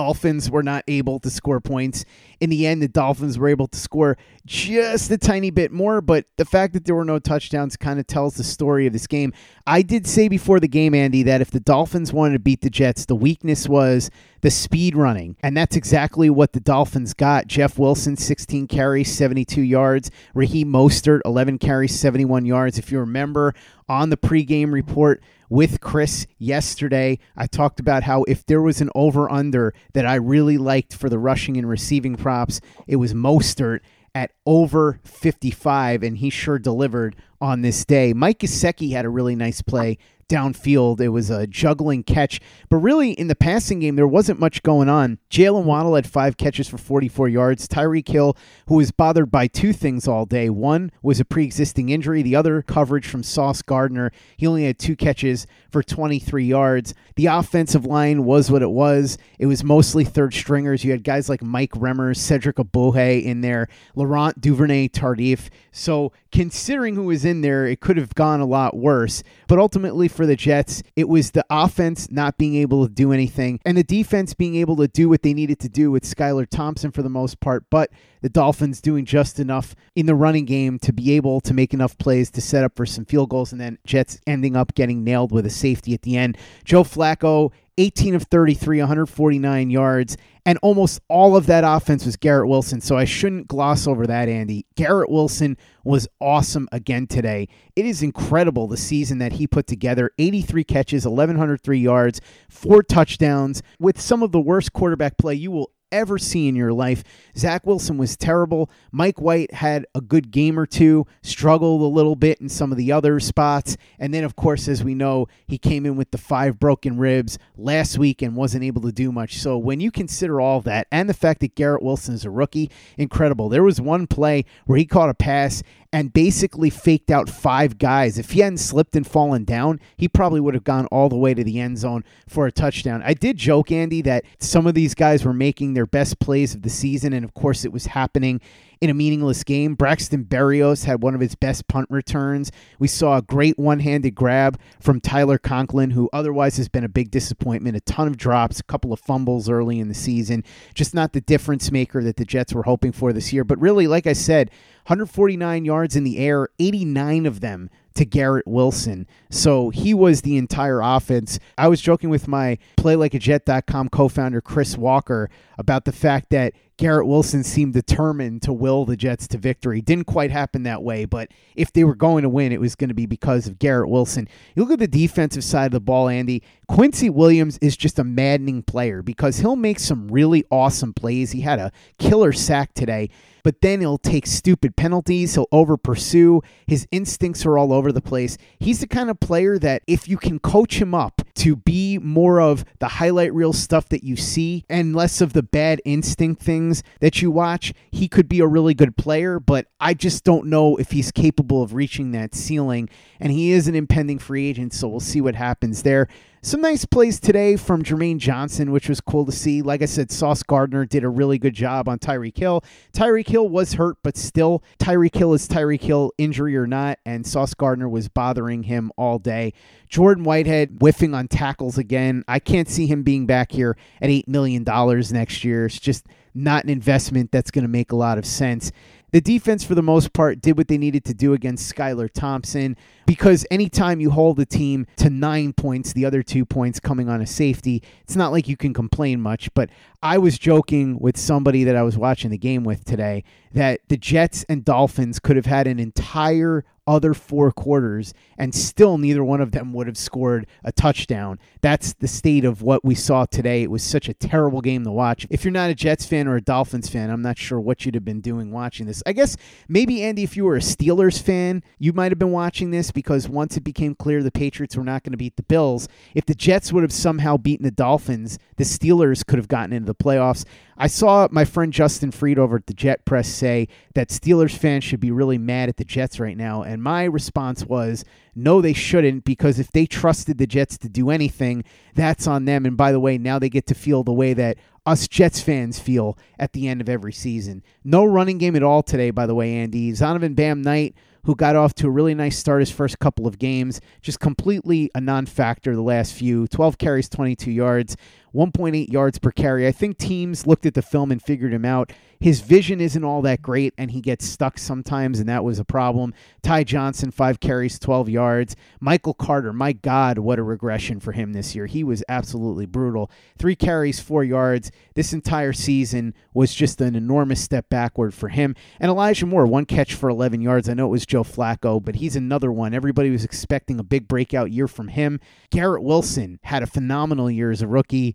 were 0.51 0.63
not 0.63 0.85
able 0.89 1.19
to 1.21 1.31
score 1.31 1.61
points. 1.61 2.05
In 2.41 2.51
the 2.51 2.67
end, 2.67 2.83
the 2.83 2.89
Dolphins 2.89 3.39
were 3.39 3.49
able 3.49 3.69
to 3.69 3.79
score 3.79 4.17
just 4.47 5.11
a 5.11 5.19
tiny 5.19 5.51
bit 5.51 5.73
more, 5.73 6.01
but 6.01 6.27
the 6.37 6.45
fact 6.45 6.73
that 6.75 6.85
there 6.85 6.95
were 6.95 7.05
no 7.05 7.19
touchdowns 7.19 7.77
kind 7.77 8.01
of 8.01 8.07
tells 8.07 8.35
the 8.35 8.45
story 8.45 8.87
of 8.87 8.93
this 8.93 9.07
game. 9.07 9.33
I 9.67 9.83
did 9.83 10.07
say 10.07 10.29
before 10.29 10.61
the 10.61 10.69
game, 10.69 10.95
Andy, 10.95 11.23
that 11.25 11.41
if 11.41 11.51
the 11.51 11.61
Dolphins 11.61 12.13
wanted 12.13 12.35
to 12.35 12.39
beat 12.39 12.63
the 12.63 12.71
Jets, 12.71 13.05
the 13.05 13.15
weakness 13.15 13.69
was 13.69 14.11
the 14.41 14.51
speed 14.51 14.97
running. 14.97 15.37
And 15.43 15.57
that's 15.57 15.77
exactly 15.77 16.31
what 16.31 16.53
the 16.53 16.61
Dolphins 16.61 17.15
got. 17.15 17.47
Jeff 17.47 17.79
Wilson, 17.79 18.17
16 18.17 18.67
carries, 18.67 19.13
72 19.15 19.61
yards. 19.61 20.11
Raheem 20.35 20.73
Mostert, 20.73 21.21
11 21.25 21.59
carries, 21.59 21.99
71 21.99 22.47
yards. 22.47 22.79
If 22.79 22.91
you 22.91 22.99
remember 23.01 23.55
on 23.89 24.11
the 24.11 24.17
pregame 24.17 24.73
report, 24.73 25.23
with 25.51 25.81
Chris 25.81 26.27
yesterday. 26.39 27.19
I 27.37 27.47
talked 27.47 27.81
about 27.81 28.05
how 28.05 28.23
if 28.23 28.47
there 28.47 28.63
was 28.63 28.81
an 28.81 28.89
over 28.95 29.31
under 29.31 29.75
that 29.93 30.07
I 30.07 30.15
really 30.15 30.57
liked 30.57 30.95
for 30.95 31.11
the 31.11 31.19
rushing 31.19 31.59
and 31.59 31.69
receiving 31.69 32.17
props, 32.17 32.63
it 32.87 32.97
was 32.97 33.13
Mostert 33.13 33.81
at 34.15 34.31
over 34.47 35.01
55, 35.05 36.03
and 36.03 36.17
he 36.19 36.31
sure 36.31 36.59
delivered 36.59 37.17
on 37.41 37.63
this 37.63 37.85
day. 37.85 38.13
Mike 38.13 38.39
Gesicki 38.39 38.93
had 38.93 39.05
a 39.05 39.11
really 39.11 39.37
nice 39.37 39.61
play 39.61 39.99
downfield. 40.31 41.01
It 41.01 41.09
was 41.09 41.29
a 41.29 41.47
juggling 41.47 42.03
catch. 42.03 42.41
But 42.69 42.77
really, 42.77 43.11
in 43.13 43.27
the 43.27 43.35
passing 43.35 43.81
game, 43.81 43.97
there 43.97 44.07
wasn't 44.07 44.41
much 44.41 44.63
going 44.63 44.89
on. 44.89 45.19
Jaylen 45.31 45.65
Waddle 45.65 45.97
had 45.97 46.07
five 46.07 46.37
catches 46.37 46.69
for 46.69 46.79
44 46.79 47.29
yards. 47.29 47.69
Tyreek 47.69 48.09
Hill, 48.09 48.37
who 48.69 48.77
was 48.77 48.93
bothered 48.93 49.31
by 49.31 49.47
two 49.47 49.73
things 49.73 50.09
all 50.09 50.25
day 50.25 50.49
one 50.49 50.93
was 51.03 51.21
a 51.21 51.25
pre 51.25 51.45
existing 51.45 51.89
injury, 51.89 52.23
the 52.23 52.37
other 52.37 52.63
coverage 52.63 53.07
from 53.07 53.23
Sauce 53.23 53.63
Gardner. 53.63 54.13
He 54.37 54.47
only 54.47 54.65
had 54.65 54.79
two 54.79 54.97
catches 54.97 55.47
for 55.71 55.83
23 55.83 56.45
yards. 56.45 56.95
The 57.17 57.27
offensive 57.27 57.85
line 57.85 58.25
was 58.25 58.51
what 58.51 58.63
it 58.63 58.71
was. 58.71 59.19
It 59.39 59.47
was 59.47 59.65
mostly 59.65 60.05
third 60.05 60.35
stringers. 60.35 60.85
You 60.85 60.93
had 60.93 61.05
guys 61.05 61.29
like 61.29 61.43
Mike 61.43 61.73
Remmers, 61.73 62.17
Cedric 62.17 62.57
Ogbuehi 62.57 63.25
in 63.25 63.41
there, 63.41 63.69
Laurent 63.95 64.41
Duvernay 64.41 64.89
Tardif. 64.89 65.49
So, 65.73 66.13
considering 66.33 66.95
who 66.95 67.05
was 67.05 67.25
in 67.25 67.41
there, 67.41 67.67
it 67.67 67.81
could 67.81 67.97
have 67.97 68.15
gone 68.15 68.41
a 68.41 68.47
lot 68.47 68.77
worse. 68.77 69.23
But 69.49 69.59
ultimately, 69.59 70.09
for 70.09 70.20
the 70.27 70.37
Jets, 70.37 70.83
it 70.97 71.09
was 71.09 71.31
the 71.33 71.45
offense 71.51 72.11
not 72.11 72.39
being 72.39 72.55
able 72.57 72.87
to 72.87 72.93
do 72.93 73.13
anything 73.13 73.61
and 73.65 73.77
the 73.77 73.85
defense 73.85 74.35
being 74.35 74.57
able 74.57 74.77
to 74.77 74.89
do 74.89 75.09
what 75.09 75.23
they 75.23 75.35
needed 75.35 75.59
to 75.61 75.69
do 75.69 75.91
with 75.91 76.05
Skylar 76.05 76.49
Thompson 76.49 76.91
for 76.91 77.03
the 77.03 77.09
most 77.09 77.41
part, 77.41 77.65
but 77.71 77.91
the 78.23 78.29
Dolphins 78.29 78.81
doing 78.81 79.05
just 79.05 79.41
enough 79.41 79.75
in 79.95 80.07
the 80.07 80.15
running 80.15 80.45
game 80.45 80.79
to 80.81 80.93
be 80.93 81.13
able 81.13 81.41
to 81.41 81.55
make 81.55 81.73
enough 81.73 81.97
plays 81.99 82.31
to 82.33 82.41
set 82.41 82.65
up 82.65 82.77
for 82.77 82.87
some 82.87 83.05
field 83.05 83.31
goals, 83.31 83.53
and 83.53 83.61
then 83.61 83.79
Jets 83.87 84.21
ending 84.27 84.57
up 84.57 84.75
getting 84.75 85.05
nailed 85.05 85.33
with 85.33 85.47
a 85.47 85.51
safety 85.51 85.95
at 85.95 86.03
the 86.03 86.17
end. 86.17 86.37
Joe 86.65 86.85
Flacco 86.85 87.51
18 87.81 88.15
of 88.15 88.25
33, 88.25 88.81
149 88.81 89.71
yards, 89.71 90.19
and 90.45 90.59
almost 90.63 91.01
all 91.09 91.35
of 91.35 91.47
that 91.47 91.65
offense 91.65 92.05
was 92.05 92.15
Garrett 92.17 92.47
Wilson. 92.47 92.83
So 92.83 92.99
I 92.99 93.07
shouldn't 93.07 93.49
gloss 93.49 93.87
over 93.87 94.07
that, 94.07 94.29
Andy. 94.29 94.67
Garrett 94.75 95.09
Wilson 95.09 95.57
was 95.83 96.07
awesome 96.21 96.69
again 96.73 97.07
today. 97.07 97.49
It 97.77 97.87
is 97.87 98.03
incredible 98.03 98.69
the 98.69 98.77
season 98.77 99.17
that 99.19 99.33
he 99.33 99.47
put 99.47 99.67
together 99.67 100.11
83 100.19 100.63
catches, 100.63 101.07
1,103 101.07 101.79
yards, 101.79 102.21
four 102.51 102.83
touchdowns, 102.83 103.63
with 103.79 103.99
some 103.99 104.23
of 104.23 104.31
the 104.31 104.41
worst 104.41 104.75
quarterback 104.75 105.17
play 105.17 105.35
you 105.35 105.51
will 105.51 105.71
ever 105.91 106.19
see 106.19 106.49
in 106.49 106.57
your 106.57 106.75
life. 106.75 107.03
Zach 107.41 107.67
Wilson 107.67 107.97
was 107.97 108.19
terrible. 108.19 108.71
Mike 108.93 109.19
White 109.19 109.55
had 109.55 109.87
a 109.95 110.03
good 110.03 110.31
game 110.31 110.59
or 110.59 110.67
two, 110.67 111.07
struggled 111.23 111.81
a 111.81 111.85
little 111.85 112.17
bit 112.17 112.39
in 112.39 112.51
some 112.51 112.71
of 112.71 112.77
the 112.77 112.93
other 112.93 113.19
spots. 113.19 113.79
And 113.99 114.13
then, 114.13 114.25
of 114.25 114.37
course, 114.37 114.69
as 114.69 114.85
we 114.85 114.95
know, 114.95 115.27
he 115.47 115.57
came 115.57 115.87
in 115.87 115.97
with 115.97 116.11
the 116.11 116.19
five 116.19 116.59
broken 116.59 116.99
ribs 116.99 117.39
last 117.57 117.97
week 117.97 118.21
and 118.21 118.37
wasn't 118.37 118.65
able 118.65 118.83
to 118.83 118.93
do 118.93 119.11
much. 119.11 119.39
So 119.39 119.57
when 119.57 119.81
you 119.81 119.91
consider 119.91 120.39
all 120.39 120.61
that 120.63 120.87
and 120.93 121.09
the 121.09 121.15
fact 121.15 121.41
that 121.41 121.55
Garrett 121.55 121.83
Wilson 121.83 122.15
is 122.15 122.27
a 122.27 122.31
rookie, 122.31 122.71
incredible. 122.99 123.49
There 123.49 123.63
was 123.63 123.81
one 123.81 124.07
play 124.07 124.45
where 124.67 124.79
he 124.79 124.85
caught 124.85 125.09
a 125.09 125.15
pass 125.15 125.63
and 125.93 126.13
basically 126.13 126.71
faked 126.71 127.11
out 127.11 127.29
five 127.29 127.79
guys. 127.79 128.19
If 128.19 128.31
he 128.31 128.41
hadn't 128.41 128.59
slipped 128.59 128.95
and 128.95 129.07
fallen 129.07 129.45
down, 129.45 129.81
he 129.97 130.09
probably 130.09 130.41
would 130.41 130.55
have 130.55 130.65
gone 130.65 130.87
all 130.87 131.09
the 131.09 131.17
way 131.17 131.35
to 131.35 131.43
the 131.43 131.59
end 131.59 131.79
zone 131.79 132.05
for 132.29 132.47
a 132.47 132.53
touchdown. 132.53 133.03
I 133.05 133.15
did 133.15 133.37
joke, 133.37 133.73
Andy, 133.73 134.01
that 134.03 134.25
some 134.39 134.67
of 134.67 134.75
these 134.75 134.95
guys 134.95 135.25
were 135.25 135.33
making 135.33 135.75
their 135.75 135.87
best 135.87 136.21
plays 136.21 136.55
of 136.55 136.63
the 136.63 136.71
season, 136.71 137.13
and 137.13 137.30
of 137.31 137.41
course, 137.41 137.65
it 137.65 137.73
was 137.73 137.87
happening 137.87 138.41
in 138.81 138.91
a 138.91 138.95
meaningless 138.95 139.45
game. 139.45 139.75
Braxton 139.75 140.25
Berrios 140.25 140.85
had 140.85 141.01
one 141.01 141.15
of 141.15 141.21
his 141.21 141.37
best 141.37 141.69
punt 141.69 141.87
returns. 141.91 142.51
We 142.81 142.89
saw 142.89 143.19
a 143.19 143.23
great 143.23 143.57
one 143.57 143.79
handed 143.79 144.17
grab 144.17 144.59
from 144.81 145.01
Tyler 145.01 145.39
Conklin, 145.39 145.91
who 145.91 146.11
otherwise 146.13 146.57
has 146.57 146.69
been 146.69 146.83
a 146.83 146.89
big 146.89 147.13
disappointment. 147.13 147.77
A 147.77 147.81
ton 147.83 148.09
of 148.09 148.17
drops, 148.17 148.59
a 148.59 148.65
couple 148.65 148.93
of 148.93 148.99
fumbles 148.99 149.49
early 149.49 149.79
in 149.79 149.87
the 149.87 149.95
season. 149.95 150.43
Just 150.75 150.93
not 150.93 151.13
the 151.13 151.21
difference 151.21 151.71
maker 151.71 152.03
that 152.03 152.17
the 152.17 152.25
Jets 152.25 152.53
were 152.53 152.65
hoping 152.65 152.91
for 152.91 153.13
this 153.13 153.33
year. 153.33 153.45
But 153.45 153.61
really, 153.61 153.87
like 153.87 154.09
I 154.09 154.13
said, 154.13 154.51
149 154.87 155.65
yards 155.65 155.95
in 155.95 156.03
the 156.03 156.19
air, 156.19 156.49
89 156.59 157.27
of 157.27 157.41
them 157.41 157.71
to 157.95 158.05
Garrett 158.05 158.47
Wilson. 158.47 159.07
So 159.31 159.71
he 159.71 159.93
was 159.95 160.23
the 160.23 160.37
entire 160.37 160.81
offense. 160.81 161.39
I 161.59 161.69
was 161.69 161.81
joking 161.81 162.09
with 162.09 162.29
my 162.29 162.59
playlikeajet.com 162.79 163.91
co-founder 163.91 164.41
Chris 164.41 164.79
Walker 164.79 165.29
about 165.59 165.85
the 165.85 165.93
fact 165.93 166.31
that 166.31 166.55
Garrett 166.81 167.07
Wilson 167.07 167.45
seemed 167.45 167.75
determined 167.75 168.41
to 168.41 168.55
will 168.55 168.87
the 168.87 168.97
Jets 168.97 169.29
to 169.29 169.37
victory. 169.37 169.83
Didn't 169.83 170.07
quite 170.07 170.31
happen 170.31 170.63
that 170.63 170.83
way, 170.83 171.05
but 171.05 171.31
if 171.55 171.71
they 171.75 171.85
were 171.85 171.95
going 171.95 172.23
to 172.23 172.29
win, 172.31 172.53
it 172.53 172.61
was 172.61 172.75
going 172.75 172.89
to 172.89 172.95
be 172.95 173.05
because 173.05 173.47
of 173.47 173.59
Garrett 173.59 173.91
Wilson. 173.91 174.27
You 174.55 174.63
look 174.63 174.73
at 174.73 174.79
the 174.79 174.89
defensive 174.89 175.45
side 175.45 175.67
of 175.67 175.73
the 175.73 175.81
ball, 175.81 176.09
Andy. 176.09 176.43
Quincy 176.69 177.11
Williams 177.11 177.59
is 177.61 177.77
just 177.77 177.99
a 177.99 178.05
maddening 178.05 178.63
player 178.63 179.03
because 179.03 179.37
he'll 179.37 179.57
make 179.57 179.79
some 179.79 180.09
really 180.09 180.43
awesome 180.51 180.95
plays. 180.95 181.33
He 181.33 181.43
had 181.43 181.59
a 181.59 181.71
killer 181.99 182.33
sack 182.33 182.73
today 182.73 183.11
but 183.43 183.61
then 183.61 183.81
he'll 183.81 183.99
take 183.99 184.27
stupid 184.27 184.77
penalties. 184.77 185.35
He'll 185.35 185.49
over 185.53 185.77
pursue. 185.77 186.43
His 186.67 186.87
instincts 186.91 187.47
are 187.47 187.59
all 187.59 187.73
over 187.73 187.93
the 187.93 188.01
place. 188.01 188.37
He's 188.59 188.81
the 188.81 188.87
kind 188.87 189.11
of 189.11 189.21
player 189.21 189.59
that 189.59 189.83
if 189.87 190.09
you 190.09 190.17
can 190.17 190.39
coach 190.39 190.81
him 190.81 190.95
up 190.95 191.23
to 191.37 191.57
be 191.57 191.90
more 192.03 192.41
of 192.41 192.65
the 192.79 192.89
highlight 192.89 193.33
reel 193.35 193.53
stuff 193.53 193.89
that 193.91 194.05
you 194.05 194.17
see 194.17 194.65
and 194.69 194.95
less 194.95 195.21
of 195.21 195.33
the 195.33 195.43
bad 195.43 195.81
instinct 195.85 196.43
things 196.43 196.83
that 197.01 197.23
you 197.23 197.31
watch, 197.31 197.73
he 197.91 198.09
could 198.09 198.29
be 198.29 198.41
a 198.41 198.47
really 198.47 198.75
good 198.75 198.97
player. 198.97 199.39
But 199.41 199.67
I 199.79 199.95
just 199.95 200.25
don't 200.25 200.47
know 200.47 200.77
if 200.77 200.91
he's 200.91 201.11
capable 201.11 201.63
of 201.63 201.75
reaching 201.75 202.13
that 202.13 202.35
ceiling. 202.35 202.89
And 203.19 203.33
he 203.33 203.53
is 203.53 203.69
an 203.69 203.75
impending 203.75 204.19
free 204.19 204.49
agent, 204.49 204.73
so 204.73 204.89
we'll 204.89 205.01
see 205.01 205.21
what 205.21 205.35
happens 205.35 205.83
there. 205.83 206.09
Some 206.43 206.63
nice 206.63 206.87
plays 206.87 207.21
today 207.21 207.57
from 207.57 207.83
Jermaine 207.83 208.17
Johnson, 208.17 208.73
which 208.73 208.89
was 208.89 209.03
cool 209.03 209.27
to 209.27 209.33
see. 209.33 209.61
Like 209.61 209.83
I 209.83 209.85
said, 209.85 210.11
Sauce 210.11 210.43
Gardner 210.43 210.87
did 210.87 211.05
a 211.05 211.09
really 211.11 211.39
good 211.39 211.53
job 211.53 211.87
on 211.87 211.99
Tyreek 211.99 212.39
Hill. 212.39 212.65
Tyreek 212.95 213.29
Hill 213.29 213.47
was 213.47 213.75
hurt, 213.75 213.99
but 214.03 214.17
still, 214.17 214.65
Tyreek 214.79 215.15
Hill 215.15 215.35
is 215.35 215.47
Tyreek 215.47 215.83
Hill, 215.83 216.13
injury 216.17 216.57
or 216.57 216.67
not, 216.67 216.99
and 217.05 217.27
Sauce 217.27 217.53
Gardner 217.53 217.91
was 217.91 218.09
bothering 218.09 218.63
him 218.63 218.91
all 218.97 219.19
day. 219.19 219.53
Jordan 219.91 220.25
Whitehead 220.25 220.79
whiffing 220.81 221.13
on 221.13 221.29
tackles 221.29 221.77
again. 221.77 222.25
I 222.27 222.39
can't 222.39 222.71
see 222.71 222.87
him 222.87 223.03
being 223.03 223.27
back 223.27 223.53
here 223.53 223.77
at 224.01 224.09
$8 224.09 224.27
million 224.27 224.65
next 224.65 225.45
year. 225.45 225.67
It's 225.67 225.79
just 225.79 226.07
not 226.35 226.65
an 226.65 226.71
investment 226.71 227.33
that's 227.33 227.51
going 227.51 227.65
to 227.65 227.69
make 227.69 227.93
a 227.93 227.97
lot 227.97 228.17
of 228.17 228.25
sense. 228.25 228.73
The 229.13 229.21
defense, 229.21 229.65
for 229.65 229.75
the 229.75 229.83
most 229.83 230.13
part, 230.13 230.41
did 230.41 230.57
what 230.57 230.69
they 230.69 230.79
needed 230.79 231.05
to 231.07 231.15
do 231.15 231.33
against 231.33 231.75
Skylar 231.75 232.11
Thompson 232.13 232.77
because 233.07 233.45
anytime 233.51 234.01
you 234.01 234.11
hold 234.11 234.39
a 234.39 234.47
team 234.47 234.87
to 234.97 235.11
nine 235.11 235.53
points, 235.53 235.93
the 235.93 236.05
other 236.05 236.23
two 236.23 236.45
points 236.45 236.79
coming 236.79 237.09
on 237.09 237.21
a 237.21 237.27
safety, 237.27 237.83
it's 238.03 238.17
not 238.17 238.31
like 238.31 238.47
you 238.47 238.57
can 238.57 238.73
complain 238.73 239.21
much. 239.21 239.53
But 239.55 239.71
I 240.03 240.19
was 240.19 240.39
joking 240.39 240.99
with 240.99 241.17
somebody 241.17 241.65
that 241.65 241.77
I 241.77 241.83
was 241.83 241.99
watching 241.99 242.31
the 242.31 242.39
game 242.39 242.63
with 242.63 242.85
today 242.85 243.25
that 243.53 243.81
the 243.89 243.97
Jets 243.97 244.45
and 244.49 244.65
Dolphins 244.65 245.19
could 245.19 245.37
have 245.37 245.47
had 245.47 245.67
an 245.67 245.81
entire 245.81 246.65
other 246.91 247.15
four 247.15 247.53
quarters, 247.53 248.13
and 248.37 248.53
still 248.53 248.99
neither 248.99 249.23
one 249.23 249.41
of 249.41 249.53
them 249.53 249.73
would 249.73 249.87
have 249.87 249.97
scored 249.97 250.47
a 250.65 250.73
touchdown. 250.73 251.39
That's 251.61 251.93
the 251.93 252.09
state 252.09 252.45
of 252.45 252.63
what 252.63 252.85
we 252.85 252.97
saw 252.97 253.27
today. 253.27 253.63
It 253.63 253.71
was 253.71 253.85
such 253.85 254.09
a 254.09 254.15
terrible 254.15 254.61
game 254.61 254.83
to 254.85 254.91
watch. 254.91 255.25
If 255.31 255.45
you're 255.45 255.53
not 255.53 255.71
a 255.71 255.75
Jets 255.75 256.05
fan 256.05 256.27
or 256.27 256.35
a 256.35 256.41
Dolphins 256.41 256.89
fan, 256.89 257.09
I'm 257.11 257.23
not 257.23 257.39
sure 257.39 257.61
what 257.61 257.87
you'd 257.87 257.95
have 257.95 258.05
been 258.05 258.21
doing 258.21 258.51
watching 258.51 258.87
this. 258.87 259.05
I 259.07 259.13
guess 259.13 259.37
maybe, 259.69 260.03
Andy, 260.03 260.25
if 260.25 260.37
you 260.37 260.45
were 260.45 260.57
a 260.57 260.61
Steelers 260.61 261.23
fan, 261.23 261.63
you 261.79 261.93
might 261.93 262.11
have 262.11 262.19
been 262.19 262.33
watching 262.33 262.73
this 262.73 262.91
because 262.91 263.29
once 263.29 263.57
it 263.57 263.63
became 263.63 263.95
clear 263.95 264.21
the 264.21 264.33
Patriots 264.33 264.77
were 264.77 264.83
not 264.83 265.05
going 265.05 265.13
to 265.13 265.17
beat 265.17 265.37
the 265.37 265.45
Bills, 265.45 265.87
if 266.15 266.27
the 266.27 266.35
Jets 266.35 266.73
would 266.73 266.83
have 266.83 266.93
somehow 266.93 267.37
beaten 267.37 267.65
the 267.65 267.71
Dolphins, 267.71 268.39
the 268.57 268.65
Steelers 268.65 269.25
could 269.25 269.39
have 269.39 269.49
gotten 269.49 269.73
into 269.73 269.87
the 269.87 269.95
playoffs. 269.95 270.45
I 270.77 270.87
saw 270.87 271.29
my 271.31 271.45
friend 271.45 271.75
Justin 271.75 272.11
Freed 272.11 272.39
over 272.39 272.57
at 272.57 272.67
the 272.67 272.73
Jet 272.73 273.05
Press 273.05 273.29
say 273.29 273.69
that 273.95 274.09
Steelers 274.09 274.57
fans 274.57 274.83
should 274.83 274.99
be 274.99 275.11
really 275.11 275.37
mad 275.37 275.69
at 275.69 275.77
the 275.77 275.85
Jets 275.85 276.19
right 276.19 276.37
now. 276.37 276.63
And 276.63 276.80
my 276.83 277.05
response 277.05 277.65
was, 277.65 278.05
no, 278.35 278.61
they 278.61 278.73
shouldn't, 278.73 279.25
because 279.25 279.59
if 279.59 279.71
they 279.73 279.87
trusted 279.87 280.39
the 280.39 280.47
Jets 280.47 280.79
to 280.79 280.89
do 280.89 281.11
anything, 281.11 281.65
that's 281.95 282.27
on 282.27 282.45
them. 282.45 282.65
And 282.65 282.77
by 282.77 282.93
the 282.93 283.01
way, 283.01 283.19
now 283.19 283.39
they 283.39 283.49
get 283.49 283.67
to 283.67 283.75
feel 283.75 284.03
the 284.03 284.13
way 284.13 284.35
that 284.35 284.59
us 284.87 285.07
Jets 285.07 285.41
fans 285.41 285.79
feel 285.79 286.19
at 286.39 286.53
the 286.53 286.69
end 286.69 286.81
of 286.81 286.89
every 286.89 287.13
season. 287.13 287.63
No 287.85 288.05
running 288.05 288.39
game 288.39 288.57
at 288.57 288.63
all 288.63 288.83
today, 288.83 289.11
by 289.11 289.27
the 289.27 289.35
way, 289.35 289.55
Andy. 289.57 289.93
Zonovan 289.93 290.35
Bam 290.35 290.63
Knight 290.63 290.95
who 291.25 291.35
got 291.35 291.57
off 291.57 291.75
to 291.75 291.87
a 291.87 291.91
really 291.91 292.15
nice 292.15 292.39
start 292.39 292.61
his 292.61 292.71
first 292.71 292.99
couple 292.99 293.27
of 293.27 293.39
games, 293.39 293.81
just 294.01 294.21
completely 294.21 294.91
a 294.95 295.01
non 295.01 295.27
factor 295.27 295.75
the 295.75 295.83
last 295.83 296.15
few. 296.15 296.47
12 296.49 296.79
carries, 296.79 297.09
22 297.09 297.51
yards. 297.51 297.97
1.8 298.35 298.93
yards 298.93 299.19
per 299.19 299.31
carry. 299.31 299.67
I 299.67 299.73
think 299.73 299.99
teams 299.99 300.47
looked 300.47 300.67
at 300.67 300.75
the 300.75 300.83
film 300.83 301.11
and 301.11 301.23
figured 301.23 301.53
him 301.53 301.65
out. 301.65 301.93
His 302.21 302.43
vision 302.43 302.83
isn't 302.83 303.03
all 303.03 303.23
that 303.23 303.41
great, 303.41 303.73
and 303.79 303.91
he 303.91 304.03
gets 304.03 304.27
stuck 304.27 304.59
sometimes, 304.59 305.21
and 305.21 305.29
that 305.31 305.43
was 305.43 305.59
a 305.59 305.65
problem. 305.65 306.13
Ty 306.43 306.65
Johnson, 306.65 307.11
five 307.11 307.41
carries, 307.41 307.79
12 307.79 308.11
yards. 308.11 308.57
Michael 308.79 309.15
Carter, 309.15 309.55
my 309.55 309.73
God, 309.73 310.19
what 310.19 310.39
a 310.39 310.43
regression 310.43 311.01
for 311.01 311.13
him 311.13 311.33
this 311.33 311.55
year. 311.55 311.65
He 311.65 311.83
was 311.83 312.05
absolutely 312.11 312.67
brutal. 312.67 313.11
Three 313.39 313.57
carries, 313.57 314.01
four 314.01 314.23
yards. 314.23 314.71
This 314.95 315.15
entire 315.15 315.55
season 315.55 316.13
was 316.35 316.55
just 316.55 316.83
an 316.83 316.95
enormous 316.95 317.41
step 317.41 317.71
backward 317.71 318.13
for 318.13 318.29
him. 318.29 318.55
And 318.79 318.91
Elijah 318.91 319.25
Moore, 319.25 319.47
one 319.47 319.65
catch 319.65 319.95
for 319.95 320.11
11 320.11 320.43
yards. 320.43 320.69
I 320.69 320.75
know 320.75 320.89
it 320.89 320.91
was 320.91 321.07
Joe 321.07 321.25
Flacco, 321.25 321.83
but 321.83 321.97
he's 321.97 322.17
another 322.17 322.53
one. 322.53 322.75
Everybody 322.75 323.09
was 323.09 323.25
expecting 323.25 323.81
a 323.81 323.85
big 323.85 324.07
breakout 324.07 324.53
year 324.53 324.69
from 324.69 324.89
him. 324.89 325.21
Garrett 325.49 325.83
Wilson 325.83 326.39
had 326.43 326.63
a 326.63 326.67
phenomenal 326.67 327.31
year 327.31 327.51
as 327.51 327.63
a 327.63 327.67
rookie 327.67 328.15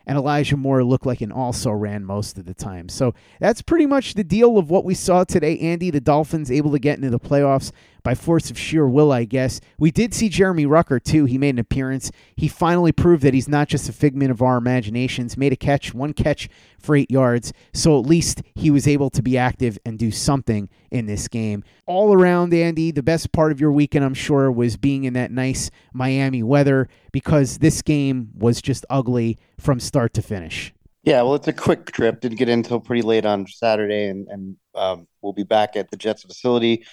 and 0.05 0.17
Elijah 0.17 0.57
Moore 0.57 0.83
looked 0.83 1.05
like 1.05 1.21
an 1.21 1.31
also 1.31 1.71
ran 1.71 2.05
most 2.05 2.37
of 2.37 2.45
the 2.45 2.53
time. 2.53 2.89
So 2.89 3.13
that's 3.39 3.61
pretty 3.61 3.85
much 3.85 4.13
the 4.13 4.23
deal 4.23 4.57
of 4.57 4.69
what 4.69 4.85
we 4.85 4.93
saw 4.93 5.23
today. 5.23 5.57
Andy, 5.59 5.89
the 5.89 6.01
Dolphins 6.01 6.51
able 6.51 6.71
to 6.71 6.79
get 6.79 6.97
into 6.97 7.09
the 7.09 7.19
playoffs 7.19 7.71
by 8.03 8.15
force 8.15 8.49
of 8.49 8.57
sheer 8.57 8.87
will, 8.87 9.11
I 9.11 9.25
guess. 9.25 9.61
We 9.77 9.91
did 9.91 10.13
see 10.13 10.29
Jeremy 10.29 10.65
Ruckert, 10.65 11.03
too. 11.03 11.25
He 11.25 11.37
made 11.37 11.55
an 11.55 11.59
appearance. 11.59 12.11
He 12.35 12.47
finally 12.47 12.91
proved 12.91 13.23
that 13.23 13.33
he's 13.33 13.47
not 13.47 13.67
just 13.67 13.89
a 13.89 13.93
figment 13.93 14.31
of 14.31 14.41
our 14.41 14.57
imaginations. 14.57 15.37
Made 15.37 15.53
a 15.53 15.57
catch, 15.57 15.93
one 15.93 16.13
catch 16.13 16.49
for 16.79 16.95
eight 16.95 17.11
yards. 17.11 17.53
So 17.73 17.99
at 17.99 18.05
least 18.05 18.41
he 18.55 18.71
was 18.71 18.87
able 18.87 19.09
to 19.11 19.21
be 19.21 19.37
active 19.37 19.77
and 19.85 19.99
do 19.99 20.11
something 20.11 20.69
in 20.89 21.05
this 21.05 21.27
game. 21.27 21.63
All 21.85 22.13
around, 22.13 22.53
Andy, 22.53 22.91
the 22.91 23.03
best 23.03 23.31
part 23.31 23.51
of 23.51 23.61
your 23.61 23.71
weekend, 23.71 24.03
I'm 24.03 24.13
sure, 24.13 24.51
was 24.51 24.77
being 24.77 25.03
in 25.03 25.13
that 25.13 25.31
nice 25.31 25.69
Miami 25.93 26.43
weather 26.43 26.89
because 27.11 27.59
this 27.59 27.81
game 27.81 28.31
was 28.35 28.61
just 28.61 28.85
ugly 28.89 29.37
from 29.59 29.79
start 29.91 30.13
to 30.13 30.21
finish. 30.21 30.73
Yeah, 31.03 31.21
well, 31.23 31.35
it's 31.35 31.49
a 31.49 31.53
quick 31.53 31.91
trip. 31.91 32.21
Didn't 32.21 32.37
get 32.37 32.47
in 32.47 32.59
until 32.59 32.79
pretty 32.79 33.01
late 33.01 33.25
on 33.25 33.45
Saturday, 33.45 34.07
and, 34.07 34.25
and 34.29 34.55
um, 34.73 35.05
we'll 35.21 35.33
be 35.33 35.43
back 35.43 35.75
at 35.75 35.91
the 35.91 35.97
Jets 35.97 36.23
facility 36.23 36.85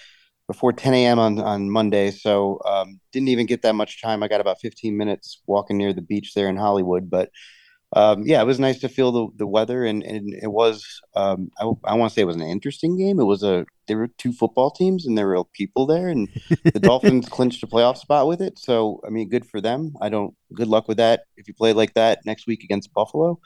before 0.48 0.72
10 0.72 0.94
a.m. 0.94 1.20
on, 1.20 1.38
on 1.38 1.70
Monday. 1.70 2.10
So 2.10 2.60
um, 2.64 2.98
didn't 3.12 3.28
even 3.28 3.46
get 3.46 3.62
that 3.62 3.76
much 3.76 4.02
time. 4.02 4.24
I 4.24 4.28
got 4.28 4.40
about 4.40 4.60
15 4.60 4.96
minutes 4.96 5.42
walking 5.46 5.78
near 5.78 5.92
the 5.92 6.02
beach 6.02 6.34
there 6.34 6.48
in 6.48 6.56
Hollywood. 6.56 7.08
But 7.08 7.30
um, 7.92 8.24
yeah, 8.24 8.42
it 8.42 8.46
was 8.46 8.58
nice 8.58 8.80
to 8.80 8.88
feel 8.88 9.12
the, 9.12 9.28
the 9.36 9.46
weather. 9.46 9.84
And, 9.84 10.02
and 10.02 10.34
it 10.34 10.50
was, 10.50 10.84
um, 11.14 11.50
I, 11.60 11.70
I 11.84 11.94
want 11.94 12.10
to 12.10 12.14
say 12.14 12.22
it 12.22 12.26
was 12.26 12.34
an 12.34 12.42
interesting 12.42 12.98
game. 12.98 13.20
It 13.20 13.24
was 13.24 13.44
a, 13.44 13.64
there 13.88 13.98
were 13.98 14.08
two 14.18 14.32
football 14.32 14.70
teams 14.70 15.06
and 15.06 15.18
there 15.18 15.26
were 15.26 15.42
people 15.44 15.86
there. 15.86 16.08
And 16.08 16.28
the 16.64 16.80
Dolphins 16.80 17.28
clinched 17.28 17.62
a 17.62 17.66
playoff 17.66 17.96
spot 17.96 18.28
with 18.28 18.40
it. 18.40 18.58
So, 18.58 19.00
I 19.06 19.10
mean, 19.10 19.28
good 19.28 19.46
for 19.46 19.60
them. 19.60 19.94
I 20.00 20.08
don't, 20.08 20.34
good 20.54 20.68
luck 20.68 20.86
with 20.86 20.98
that 20.98 21.22
if 21.36 21.48
you 21.48 21.54
play 21.54 21.72
like 21.72 21.94
that 21.94 22.20
next 22.24 22.46
week 22.46 22.62
against 22.62 22.92
Buffalo. 22.92 23.40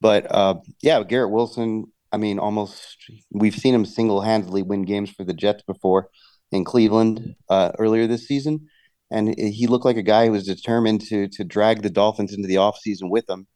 But 0.00 0.30
uh, 0.30 0.56
yeah, 0.82 1.02
Garrett 1.02 1.30
Wilson, 1.30 1.86
I 2.12 2.18
mean, 2.18 2.38
almost, 2.38 2.98
we've 3.30 3.54
seen 3.54 3.74
him 3.74 3.86
single 3.86 4.20
handedly 4.20 4.62
win 4.62 4.82
games 4.82 5.10
for 5.10 5.24
the 5.24 5.34
Jets 5.34 5.62
before 5.62 6.10
in 6.52 6.64
Cleveland 6.64 7.34
uh, 7.48 7.72
earlier 7.78 8.06
this 8.06 8.26
season, 8.26 8.68
and 9.10 9.38
he 9.38 9.66
looked 9.66 9.84
like 9.84 9.96
a 9.96 10.02
guy 10.02 10.26
who 10.26 10.32
was 10.32 10.46
determined 10.46 11.00
to 11.02 11.28
to 11.28 11.44
drag 11.44 11.82
the 11.82 11.90
Dolphins 11.90 12.32
into 12.32 12.48
the 12.48 12.56
offseason 12.56 13.10
with 13.10 13.28
him. 13.28 13.46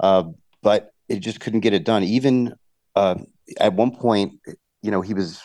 Uh, 0.00 0.24
but 0.62 0.92
it 1.08 1.20
just 1.20 1.40
couldn't 1.40 1.60
get 1.60 1.74
it 1.74 1.84
done. 1.84 2.02
Even 2.02 2.54
uh, 2.94 3.16
at 3.58 3.74
one 3.74 3.94
point, 3.94 4.40
you 4.82 4.90
know, 4.90 5.00
he 5.00 5.14
was 5.14 5.40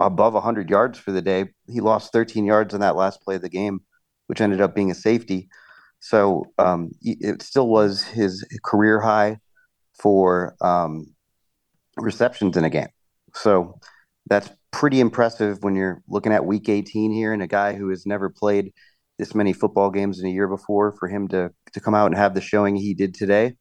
above 0.00 0.34
100 0.34 0.70
yards 0.70 0.98
for 0.98 1.12
the 1.12 1.22
day. 1.22 1.46
He 1.68 1.80
lost 1.80 2.12
13 2.12 2.44
yards 2.44 2.74
on 2.74 2.80
that 2.80 2.96
last 2.96 3.22
play 3.22 3.36
of 3.36 3.42
the 3.42 3.48
game, 3.48 3.80
which 4.26 4.40
ended 4.40 4.60
up 4.60 4.74
being 4.74 4.90
a 4.90 4.94
safety. 4.94 5.48
So 6.00 6.46
um, 6.58 6.92
it 7.02 7.42
still 7.42 7.68
was 7.68 8.02
his 8.02 8.44
career 8.64 9.00
high 9.00 9.38
for 10.00 10.56
um, 10.62 11.14
receptions 11.98 12.56
in 12.56 12.64
a 12.64 12.70
game. 12.70 12.88
So 13.34 13.78
that's 14.28 14.50
pretty 14.72 15.00
impressive 15.00 15.62
when 15.62 15.74
you're 15.74 16.02
looking 16.08 16.32
at 16.32 16.46
week 16.46 16.68
18 16.68 17.12
here 17.12 17.32
and 17.32 17.42
a 17.42 17.46
guy 17.46 17.74
who 17.74 17.90
has 17.90 18.06
never 18.06 18.30
played 18.30 18.72
this 19.18 19.34
many 19.34 19.52
football 19.52 19.90
games 19.90 20.18
in 20.18 20.26
a 20.26 20.30
year 20.30 20.48
before 20.48 20.96
for 20.98 21.06
him 21.06 21.28
to 21.28 21.50
to 21.72 21.80
come 21.80 21.94
out 21.94 22.06
and 22.06 22.16
have 22.16 22.34
the 22.34 22.40
showing 22.40 22.74
he 22.74 22.94
did 22.94 23.14
today. 23.14 23.54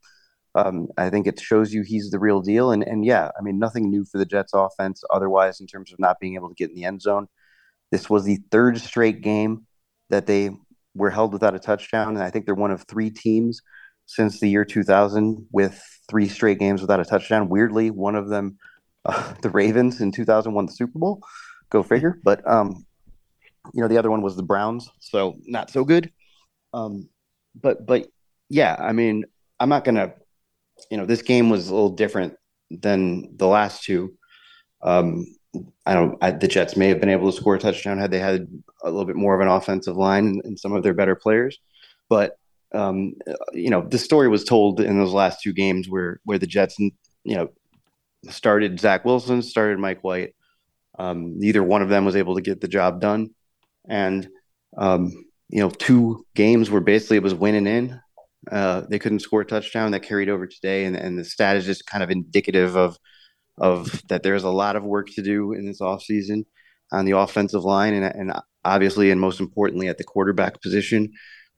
Um, 0.65 0.87
I 0.97 1.09
think 1.09 1.27
it 1.27 1.39
shows 1.39 1.73
you 1.73 1.83
he's 1.83 2.09
the 2.09 2.19
real 2.19 2.41
deal. 2.41 2.71
And 2.71 2.83
and 2.83 3.05
yeah, 3.05 3.29
I 3.37 3.41
mean 3.41 3.59
nothing 3.59 3.89
new 3.89 4.05
for 4.05 4.17
the 4.17 4.25
Jets 4.25 4.53
offense 4.53 5.03
otherwise 5.11 5.59
in 5.59 5.67
terms 5.67 5.91
of 5.91 5.99
not 5.99 6.19
being 6.19 6.35
able 6.35 6.49
to 6.49 6.55
get 6.55 6.69
in 6.69 6.75
the 6.75 6.85
end 6.85 7.01
zone. 7.01 7.27
This 7.91 8.09
was 8.09 8.23
the 8.23 8.39
third 8.51 8.79
straight 8.79 9.21
game 9.21 9.65
that 10.09 10.25
they 10.27 10.51
were 10.95 11.09
held 11.09 11.33
without 11.33 11.55
a 11.55 11.59
touchdown, 11.59 12.15
and 12.15 12.23
I 12.23 12.29
think 12.29 12.45
they're 12.45 12.55
one 12.55 12.71
of 12.71 12.83
three 12.83 13.09
teams 13.09 13.61
since 14.05 14.39
the 14.39 14.49
year 14.49 14.65
2000 14.65 15.47
with 15.51 15.81
three 16.09 16.27
straight 16.27 16.57
games 16.59 16.81
without 16.81 16.99
a 16.99 17.05
touchdown. 17.05 17.47
Weirdly, 17.47 17.91
one 17.91 18.15
of 18.15 18.29
them 18.29 18.57
uh, 19.05 19.33
the 19.41 19.49
Ravens 19.49 20.01
in 20.01 20.11
2000 20.11 20.53
won 20.53 20.65
the 20.65 20.71
Super 20.71 20.99
Bowl. 20.99 21.21
Go 21.69 21.83
figure. 21.83 22.19
But 22.23 22.47
um, 22.49 22.85
you 23.73 23.81
know, 23.81 23.87
the 23.87 23.97
other 23.97 24.11
one 24.11 24.21
was 24.21 24.35
the 24.35 24.43
Browns, 24.43 24.89
so 24.99 25.37
not 25.45 25.69
so 25.69 25.83
good. 25.83 26.11
Um, 26.73 27.09
but 27.59 27.85
but 27.85 28.07
yeah, 28.49 28.75
I 28.79 28.91
mean, 28.93 29.25
I'm 29.59 29.69
not 29.69 29.83
gonna. 29.83 30.13
You 30.89 30.97
know, 30.97 31.05
this 31.05 31.21
game 31.21 31.49
was 31.49 31.69
a 31.69 31.73
little 31.73 31.95
different 31.95 32.35
than 32.69 33.35
the 33.37 33.47
last 33.47 33.83
two. 33.83 34.13
Um, 34.81 35.25
I 35.85 35.93
don't. 35.93 36.17
I, 36.21 36.31
the 36.31 36.47
Jets 36.47 36.75
may 36.75 36.89
have 36.89 36.99
been 36.99 37.09
able 37.09 37.31
to 37.31 37.37
score 37.37 37.55
a 37.55 37.59
touchdown 37.59 37.97
had 37.97 38.11
they 38.11 38.19
had 38.19 38.47
a 38.83 38.89
little 38.89 39.05
bit 39.05 39.15
more 39.15 39.35
of 39.35 39.41
an 39.41 39.47
offensive 39.47 39.97
line 39.97 40.27
and, 40.27 40.41
and 40.45 40.59
some 40.59 40.73
of 40.73 40.83
their 40.83 40.93
better 40.93 41.15
players. 41.15 41.57
But 42.07 42.37
um, 42.73 43.15
you 43.53 43.69
know, 43.69 43.81
the 43.81 43.97
story 43.97 44.27
was 44.27 44.43
told 44.43 44.79
in 44.79 44.99
those 44.99 45.13
last 45.13 45.41
two 45.41 45.53
games 45.53 45.89
where 45.89 46.19
where 46.23 46.37
the 46.37 46.47
Jets, 46.47 46.77
you 46.79 46.93
know, 47.25 47.49
started 48.29 48.79
Zach 48.79 49.05
Wilson, 49.05 49.41
started 49.41 49.79
Mike 49.79 50.03
White. 50.03 50.35
Um, 50.97 51.39
neither 51.39 51.63
one 51.63 51.81
of 51.81 51.89
them 51.89 52.05
was 52.05 52.15
able 52.15 52.35
to 52.35 52.41
get 52.41 52.61
the 52.61 52.67
job 52.67 53.01
done, 53.01 53.31
and 53.87 54.29
um, 54.77 55.11
you 55.49 55.61
know, 55.61 55.69
two 55.69 56.25
games 56.35 56.69
where 56.69 56.81
basically 56.81 57.17
it 57.17 57.23
was 57.23 57.33
winning 57.33 57.67
in. 57.67 57.99
Uh, 58.49 58.81
they 58.89 58.99
couldn't 58.99 59.19
score 59.19 59.41
a 59.41 59.45
touchdown 59.45 59.91
that 59.91 60.01
carried 60.01 60.29
over 60.29 60.47
today, 60.47 60.85
and, 60.85 60.95
and 60.95 61.19
the 61.19 61.25
stat 61.25 61.57
is 61.57 61.65
just 61.65 61.85
kind 61.85 62.03
of 62.03 62.09
indicative 62.09 62.75
of 62.75 62.97
of 63.57 64.01
that 64.07 64.23
there's 64.23 64.45
a 64.45 64.49
lot 64.49 64.77
of 64.77 64.85
work 64.85 65.09
to 65.09 65.21
do 65.21 65.51
in 65.51 65.65
this 65.65 65.81
offseason 65.81 66.45
on 66.91 67.05
the 67.05 67.17
offensive 67.17 67.63
line, 67.63 67.93
and, 67.93 68.05
and 68.05 68.33
obviously, 68.63 69.11
and 69.11 69.19
most 69.19 69.39
importantly, 69.39 69.87
at 69.87 69.97
the 69.97 70.03
quarterback 70.03 70.61
position. 70.61 71.11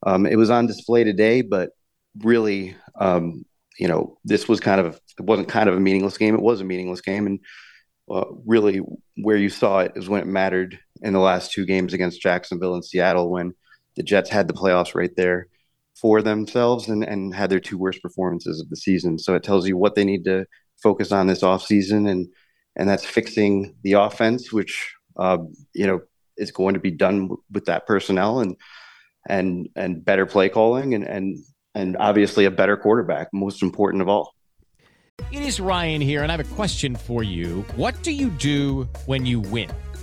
Um, 0.03 0.25
it 0.25 0.35
was 0.35 0.49
on 0.49 0.65
display 0.65 1.03
today, 1.03 1.43
but 1.43 1.69
really, 2.19 2.75
um, 2.99 3.45
you 3.77 3.87
know, 3.87 4.17
this 4.25 4.47
was 4.47 4.59
kind 4.59 4.81
of 4.81 4.99
it 5.19 5.23
wasn't 5.23 5.47
kind 5.47 5.69
of 5.69 5.75
a 5.75 5.79
meaningless 5.79 6.17
game. 6.17 6.33
It 6.33 6.41
was 6.41 6.61
a 6.61 6.65
meaningless 6.65 7.01
game, 7.01 7.27
and 7.27 7.39
uh, 8.09 8.25
really 8.45 8.81
where 9.17 9.37
you 9.37 9.49
saw 9.49 9.79
it 9.79 9.93
is 9.95 10.09
when 10.09 10.21
it 10.21 10.27
mattered 10.27 10.79
in 11.03 11.13
the 11.13 11.19
last 11.19 11.51
two 11.51 11.65
games 11.65 11.93
against 11.93 12.21
Jacksonville 12.21 12.73
and 12.73 12.83
Seattle, 12.83 13.29
when 13.29 13.53
the 13.95 14.03
Jets 14.03 14.29
had 14.31 14.47
the 14.47 14.53
playoffs 14.53 14.95
right 14.95 15.15
there 15.15 15.47
for 16.01 16.21
themselves 16.21 16.87
and, 16.87 17.03
and 17.03 17.35
had 17.35 17.49
their 17.49 17.59
two 17.59 17.77
worst 17.77 18.01
performances 18.01 18.59
of 18.59 18.69
the 18.69 18.75
season. 18.75 19.19
So 19.19 19.35
it 19.35 19.43
tells 19.43 19.67
you 19.67 19.77
what 19.77 19.95
they 19.95 20.03
need 20.03 20.25
to 20.25 20.45
focus 20.81 21.11
on 21.11 21.27
this 21.27 21.41
offseason 21.41 22.09
and 22.09 22.27
and 22.77 22.87
that's 22.87 23.05
fixing 23.05 23.75
the 23.83 23.93
offense, 23.93 24.51
which 24.51 24.95
uh, 25.17 25.37
you 25.73 25.85
know 25.85 26.01
is 26.37 26.51
going 26.51 26.73
to 26.73 26.79
be 26.79 26.91
done 26.91 27.29
with 27.51 27.65
that 27.65 27.85
personnel 27.85 28.39
and 28.39 28.55
and 29.27 29.69
and 29.75 30.03
better 30.03 30.25
play 30.25 30.49
calling 30.49 30.93
and 30.93 31.03
and 31.03 31.37
and 31.75 31.97
obviously 31.97 32.45
a 32.45 32.51
better 32.51 32.77
quarterback, 32.77 33.27
most 33.33 33.61
important 33.61 34.01
of 34.01 34.09
all. 34.09 34.33
It 35.31 35.43
is 35.43 35.59
Ryan 35.59 36.01
here, 36.01 36.23
and 36.23 36.31
I 36.31 36.35
have 36.35 36.51
a 36.51 36.55
question 36.55 36.95
for 36.95 37.23
you. 37.23 37.63
What 37.75 38.01
do 38.03 38.11
you 38.11 38.29
do 38.29 38.89
when 39.05 39.25
you 39.25 39.39
win? 39.39 39.69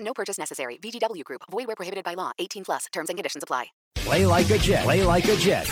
No 0.00 0.12
purchase 0.14 0.38
necessary. 0.38 0.78
VGW 0.82 1.24
Group. 1.24 1.42
Void 1.50 1.66
where 1.66 1.76
prohibited 1.76 2.04
by 2.04 2.14
law. 2.14 2.32
18 2.38 2.64
plus. 2.64 2.86
Terms 2.92 3.10
and 3.10 3.16
conditions 3.16 3.42
apply. 3.42 3.66
Play 3.96 4.26
like 4.26 4.50
a 4.50 4.58
Jet. 4.58 4.84
Play 4.84 5.02
like 5.04 5.26
a 5.26 5.36
Jet. 5.36 5.68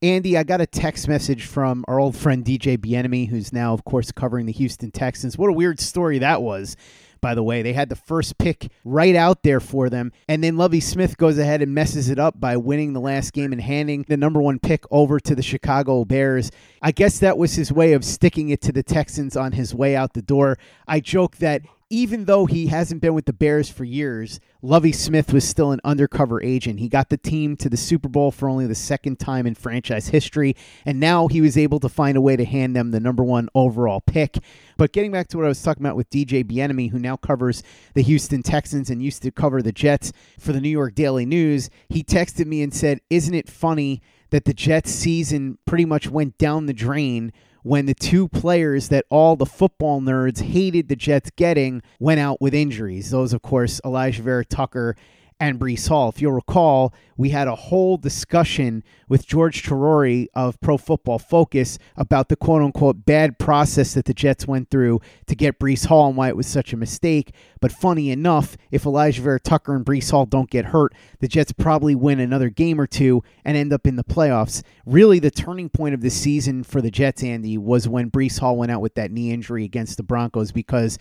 Andy, 0.00 0.36
I 0.36 0.44
got 0.44 0.60
a 0.60 0.66
text 0.66 1.08
message 1.08 1.46
from 1.46 1.84
our 1.88 1.98
old 1.98 2.16
friend 2.16 2.44
DJ 2.44 2.80
Bien-Aime, 2.80 3.26
who's 3.26 3.52
now, 3.52 3.74
of 3.74 3.84
course, 3.84 4.12
covering 4.12 4.46
the 4.46 4.52
Houston 4.52 4.92
Texans. 4.92 5.36
What 5.36 5.50
a 5.50 5.52
weird 5.52 5.80
story 5.80 6.20
that 6.20 6.40
was 6.40 6.76
by 7.20 7.34
the 7.34 7.42
way. 7.42 7.62
They 7.62 7.72
had 7.72 7.88
the 7.88 7.96
first 7.96 8.38
pick 8.38 8.70
right 8.84 9.14
out 9.14 9.42
there 9.42 9.60
for 9.60 9.88
them. 9.88 10.12
And 10.28 10.42
then 10.42 10.56
Lovie 10.56 10.80
Smith 10.80 11.16
goes 11.16 11.38
ahead 11.38 11.62
and 11.62 11.74
messes 11.74 12.08
it 12.08 12.18
up 12.18 12.38
by 12.40 12.56
winning 12.56 12.92
the 12.92 13.00
last 13.00 13.32
game 13.32 13.52
and 13.52 13.60
handing 13.60 14.04
the 14.08 14.16
number 14.16 14.40
one 14.40 14.58
pick 14.58 14.84
over 14.90 15.18
to 15.20 15.34
the 15.34 15.42
Chicago 15.42 16.04
Bears. 16.04 16.50
I 16.82 16.92
guess 16.92 17.18
that 17.18 17.38
was 17.38 17.54
his 17.54 17.72
way 17.72 17.92
of 17.92 18.04
sticking 18.04 18.50
it 18.50 18.60
to 18.62 18.72
the 18.72 18.82
Texans 18.82 19.36
on 19.36 19.52
his 19.52 19.74
way 19.74 19.96
out 19.96 20.14
the 20.14 20.22
door. 20.22 20.58
I 20.86 21.00
joke 21.00 21.36
that 21.38 21.62
even 21.90 22.26
though 22.26 22.44
he 22.44 22.66
hasn't 22.66 23.00
been 23.00 23.14
with 23.14 23.24
the 23.24 23.32
Bears 23.32 23.70
for 23.70 23.84
years, 23.84 24.40
Lovie 24.60 24.92
Smith 24.92 25.32
was 25.32 25.48
still 25.48 25.72
an 25.72 25.80
undercover 25.84 26.42
agent. 26.42 26.80
He 26.80 26.88
got 26.88 27.08
the 27.08 27.16
team 27.16 27.56
to 27.56 27.70
the 27.70 27.78
Super 27.78 28.08
Bowl 28.08 28.30
for 28.30 28.48
only 28.48 28.66
the 28.66 28.74
second 28.74 29.18
time 29.18 29.46
in 29.46 29.54
franchise 29.54 30.08
history, 30.08 30.54
and 30.84 31.00
now 31.00 31.28
he 31.28 31.40
was 31.40 31.56
able 31.56 31.80
to 31.80 31.88
find 31.88 32.18
a 32.18 32.20
way 32.20 32.36
to 32.36 32.44
hand 32.44 32.76
them 32.76 32.90
the 32.90 33.00
number 33.00 33.24
one 33.24 33.48
overall 33.54 34.02
pick. 34.02 34.36
But 34.76 34.92
getting 34.92 35.12
back 35.12 35.28
to 35.28 35.38
what 35.38 35.46
I 35.46 35.48
was 35.48 35.62
talking 35.62 35.82
about 35.82 35.96
with 35.96 36.10
DJ 36.10 36.46
Bien-Aime, 36.46 36.90
who 36.90 36.98
now 36.98 37.16
covers 37.16 37.62
the 37.94 38.02
Houston 38.02 38.42
Texans 38.42 38.90
and 38.90 39.02
used 39.02 39.22
to 39.22 39.30
cover 39.30 39.62
the 39.62 39.72
Jets 39.72 40.12
for 40.38 40.52
the 40.52 40.60
New 40.60 40.68
York 40.68 40.94
Daily 40.94 41.24
News, 41.24 41.70
he 41.88 42.04
texted 42.04 42.46
me 42.46 42.62
and 42.62 42.74
said, 42.74 43.00
Isn't 43.08 43.34
it 43.34 43.48
funny 43.48 44.02
that 44.30 44.44
the 44.44 44.52
Jets 44.52 44.90
season 44.90 45.56
pretty 45.64 45.86
much 45.86 46.10
went 46.10 46.36
down 46.36 46.66
the 46.66 46.74
drain? 46.74 47.32
When 47.68 47.84
the 47.84 47.92
two 47.92 48.28
players 48.28 48.88
that 48.88 49.04
all 49.10 49.36
the 49.36 49.44
football 49.44 50.00
nerds 50.00 50.40
hated 50.40 50.88
the 50.88 50.96
Jets 50.96 51.28
getting 51.36 51.82
went 52.00 52.18
out 52.18 52.40
with 52.40 52.54
injuries. 52.54 53.10
Those, 53.10 53.34
of 53.34 53.42
course, 53.42 53.78
Alijah 53.84 54.20
Vera 54.20 54.42
Tucker 54.42 54.96
and 55.40 55.58
Breece 55.58 55.88
Hall. 55.88 56.08
If 56.08 56.20
you'll 56.20 56.32
recall, 56.32 56.92
we 57.16 57.30
had 57.30 57.48
a 57.48 57.54
whole 57.54 57.96
discussion 57.96 58.82
with 59.08 59.26
George 59.26 59.62
Chahrouri 59.62 60.26
of 60.34 60.60
Pro 60.60 60.76
Football 60.76 61.18
Focus 61.18 61.78
about 61.96 62.28
the 62.28 62.36
quote 62.36 62.62
unquote 62.62 63.04
bad 63.04 63.38
process 63.38 63.94
that 63.94 64.04
the 64.04 64.14
Jets 64.14 64.46
went 64.46 64.70
through 64.70 65.00
to 65.26 65.34
get 65.34 65.58
Breece 65.58 65.86
Hall 65.86 66.08
and 66.08 66.16
why 66.16 66.28
it 66.28 66.36
was 66.36 66.46
such 66.46 66.72
a 66.72 66.76
mistake. 66.76 67.32
But 67.60 67.72
funny 67.72 68.10
enough, 68.10 68.56
if 68.70 68.84
Alijah 68.84 69.20
Vera 69.20 69.40
Tucker 69.40 69.74
and 69.74 69.84
Breece 69.84 70.10
Hall 70.10 70.26
don't 70.26 70.50
get 70.50 70.66
hurt, 70.66 70.94
the 71.20 71.28
Jets 71.28 71.52
probably 71.52 71.94
win 71.94 72.20
another 72.20 72.50
game 72.50 72.80
or 72.80 72.86
two 72.86 73.22
and 73.44 73.56
end 73.56 73.72
up 73.72 73.86
in 73.86 73.96
the 73.96 74.04
playoffs. 74.04 74.62
Really, 74.86 75.18
the 75.18 75.30
turning 75.30 75.68
point 75.68 75.94
of 75.94 76.00
the 76.00 76.10
season 76.10 76.62
for 76.62 76.80
the 76.80 76.90
Jets, 76.90 77.22
Andy, 77.22 77.58
was 77.58 77.88
when 77.88 78.10
Brees 78.10 78.38
Hall 78.38 78.56
went 78.56 78.72
out 78.72 78.80
with 78.80 78.94
that 78.94 79.12
knee 79.12 79.32
injury 79.32 79.64
against 79.64 79.96
the 79.96 80.02
Broncos 80.02 80.52
because 80.52 80.98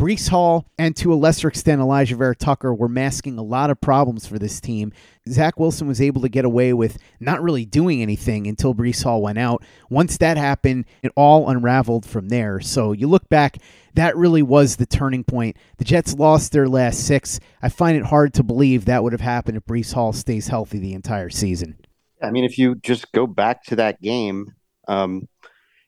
Breece 0.00 0.30
Hall 0.30 0.66
and 0.78 0.96
to 0.96 1.12
a 1.12 1.14
lesser 1.14 1.46
extent 1.46 1.78
Alijah 1.78 2.16
Vera 2.16 2.34
Tucker 2.34 2.72
were 2.72 2.88
masking 2.88 3.36
a 3.36 3.42
lot 3.42 3.68
of 3.68 3.82
problems 3.82 4.26
for 4.26 4.38
this 4.38 4.58
team. 4.58 4.94
Zach 5.28 5.60
Wilson 5.60 5.86
was 5.86 6.00
able 6.00 6.22
to 6.22 6.30
get 6.30 6.46
away 6.46 6.72
with 6.72 6.96
not 7.20 7.42
really 7.42 7.66
doing 7.66 8.00
anything 8.00 8.46
until 8.46 8.74
Breece 8.74 9.04
Hall 9.04 9.20
went 9.20 9.38
out. 9.38 9.62
Once 9.90 10.16
that 10.16 10.38
happened, 10.38 10.86
it 11.02 11.12
all 11.16 11.50
unraveled 11.50 12.06
from 12.06 12.30
there. 12.30 12.60
So 12.60 12.92
you 12.92 13.08
look 13.08 13.28
back, 13.28 13.58
that 13.92 14.16
really 14.16 14.40
was 14.40 14.76
the 14.76 14.86
turning 14.86 15.22
point. 15.22 15.58
The 15.76 15.84
Jets 15.84 16.14
lost 16.14 16.52
their 16.52 16.66
last 16.66 17.06
six. 17.06 17.38
I 17.60 17.68
find 17.68 17.94
it 17.94 18.06
hard 18.06 18.32
to 18.34 18.42
believe 18.42 18.86
that 18.86 19.02
would 19.02 19.12
have 19.12 19.20
happened 19.20 19.58
if 19.58 19.66
Breece 19.66 19.92
Hall 19.92 20.14
stays 20.14 20.48
healthy 20.48 20.78
the 20.78 20.94
entire 20.94 21.28
season. 21.28 21.76
I 22.22 22.30
mean, 22.30 22.44
if 22.44 22.56
you 22.56 22.76
just 22.76 23.12
go 23.12 23.26
back 23.26 23.64
to 23.64 23.76
that 23.76 24.00
game, 24.00 24.54
um, 24.88 25.28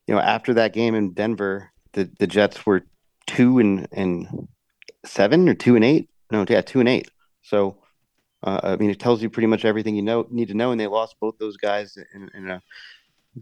you 0.06 0.14
know, 0.14 0.20
after 0.20 0.52
that 0.52 0.74
game 0.74 0.94
in 0.94 1.14
Denver, 1.14 1.70
the, 1.94 2.10
the 2.18 2.26
Jets 2.26 2.66
were 2.66 2.82
two 3.26 3.58
and 3.58 3.88
and 3.92 4.48
seven 5.04 5.48
or 5.48 5.54
two 5.54 5.76
and 5.76 5.84
eight. 5.84 6.08
No, 6.30 6.44
yeah, 6.48 6.62
two 6.62 6.80
and 6.80 6.88
eight. 6.88 7.10
So, 7.42 7.78
uh, 8.42 8.60
I 8.62 8.76
mean, 8.76 8.90
it 8.90 9.00
tells 9.00 9.22
you 9.22 9.30
pretty 9.30 9.46
much 9.46 9.64
everything 9.64 9.96
you 9.96 10.02
know 10.02 10.26
need 10.30 10.48
to 10.48 10.54
know. 10.54 10.70
And 10.70 10.80
they 10.80 10.86
lost 10.86 11.16
both 11.20 11.38
those 11.38 11.56
guys 11.56 11.96
in, 12.14 12.30
in 12.34 12.50
a 12.50 12.62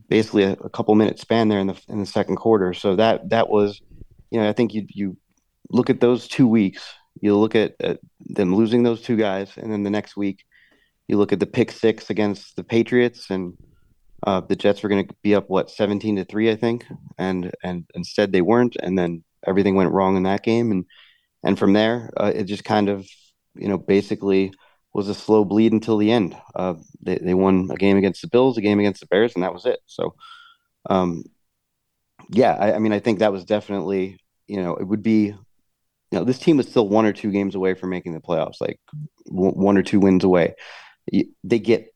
basically 0.09 0.45
a, 0.45 0.53
a, 0.53 0.71
couple 0.71 0.95
minute 0.95 1.19
span 1.19 1.49
there 1.49 1.59
in 1.59 1.67
the 1.69 1.81
in 1.89 2.01
the 2.01 2.07
second 2.07 2.37
quarter. 2.37 2.75
So 2.75 2.97
that 2.97 3.31
that 3.31 3.49
was, 3.49 3.81
you 4.31 4.41
know, 4.41 4.49
I 4.49 4.53
think 4.53 4.75
you 4.75 4.87
you 4.89 5.17
look 5.71 5.91
at 5.91 6.01
those 6.01 6.29
two 6.29 6.49
weeks. 6.49 6.83
You 7.21 7.37
look 7.37 7.55
at, 7.55 7.75
at 7.81 8.01
them 8.21 8.55
losing 8.55 8.83
those 8.83 9.03
two 9.03 9.17
guys, 9.17 9.57
and 9.57 9.73
then 9.73 9.83
the 9.83 9.91
next 9.91 10.17
week, 10.17 10.45
you 11.09 11.19
look 11.19 11.33
at 11.33 11.41
the 11.41 11.47
pick 11.47 11.71
six 11.71 12.09
against 12.09 12.57
the 12.57 12.65
Patriots, 12.65 13.31
and 13.31 13.55
uh, 14.27 14.41
the 14.41 14.57
Jets 14.57 14.83
were 14.83 14.89
going 14.89 15.07
to 15.07 15.15
be 15.23 15.35
up 15.35 15.51
what 15.51 15.71
seventeen 15.71 16.17
to 16.17 16.25
three, 16.25 16.51
I 16.51 16.57
think, 16.57 16.85
and 17.19 17.53
and 17.63 17.85
instead 17.95 18.33
they 18.33 18.43
weren't, 18.43 18.77
and 18.83 18.99
then 18.99 19.25
everything 19.47 19.75
went 19.75 19.93
wrong 19.93 20.17
in 20.17 20.25
that 20.25 20.43
game, 20.43 20.71
and 20.73 20.85
and 21.43 21.59
from 21.59 21.73
there 21.73 22.11
uh, 22.17 22.33
it 22.35 22.45
just 22.45 22.65
kind 22.65 22.89
of 22.89 23.07
you 23.55 23.69
know 23.69 23.79
basically 23.79 24.53
was 24.93 25.09
a 25.09 25.15
slow 25.15 25.45
bleed 25.45 25.73
until 25.73 25.99
the 25.99 26.11
end. 26.11 26.37
Uh, 26.55 26.75
they 27.01 27.17
they 27.19 27.35
won 27.35 27.69
a 27.71 27.77
game 27.77 27.97
against 27.97 28.23
the 28.23 28.29
Bills, 28.29 28.59
a 28.59 28.61
game 28.61 28.81
against 28.81 29.01
the 29.01 29.07
Bears, 29.07 29.35
and 29.35 29.45
that 29.45 29.53
was 29.55 29.67
it. 29.67 29.81
So, 29.87 30.15
um, 30.89 31.25
yeah, 32.31 32.53
I, 32.53 32.75
I 32.75 32.79
mean, 32.79 32.93
I 32.93 33.01
think 33.01 33.19
that 33.19 33.33
was 33.33 33.45
definitely 33.45 34.19
you 34.47 34.63
know 34.63 34.77
it 34.77 34.85
would 34.85 35.03
be 35.03 35.27
you 35.27 35.37
know 36.13 36.25
this 36.25 36.39
team 36.39 36.57
was 36.57 36.69
still 36.69 36.89
one 36.89 37.07
or 37.07 37.13
two 37.13 37.31
games 37.31 37.55
away 37.55 37.75
from 37.75 37.91
making 37.91 38.15
the 38.15 38.21
playoffs, 38.21 38.61
like 38.61 38.81
one 39.27 39.77
or 39.77 39.83
two 39.83 40.01
wins 40.01 40.25
away. 40.25 40.55
They 41.45 41.59
get 41.59 41.95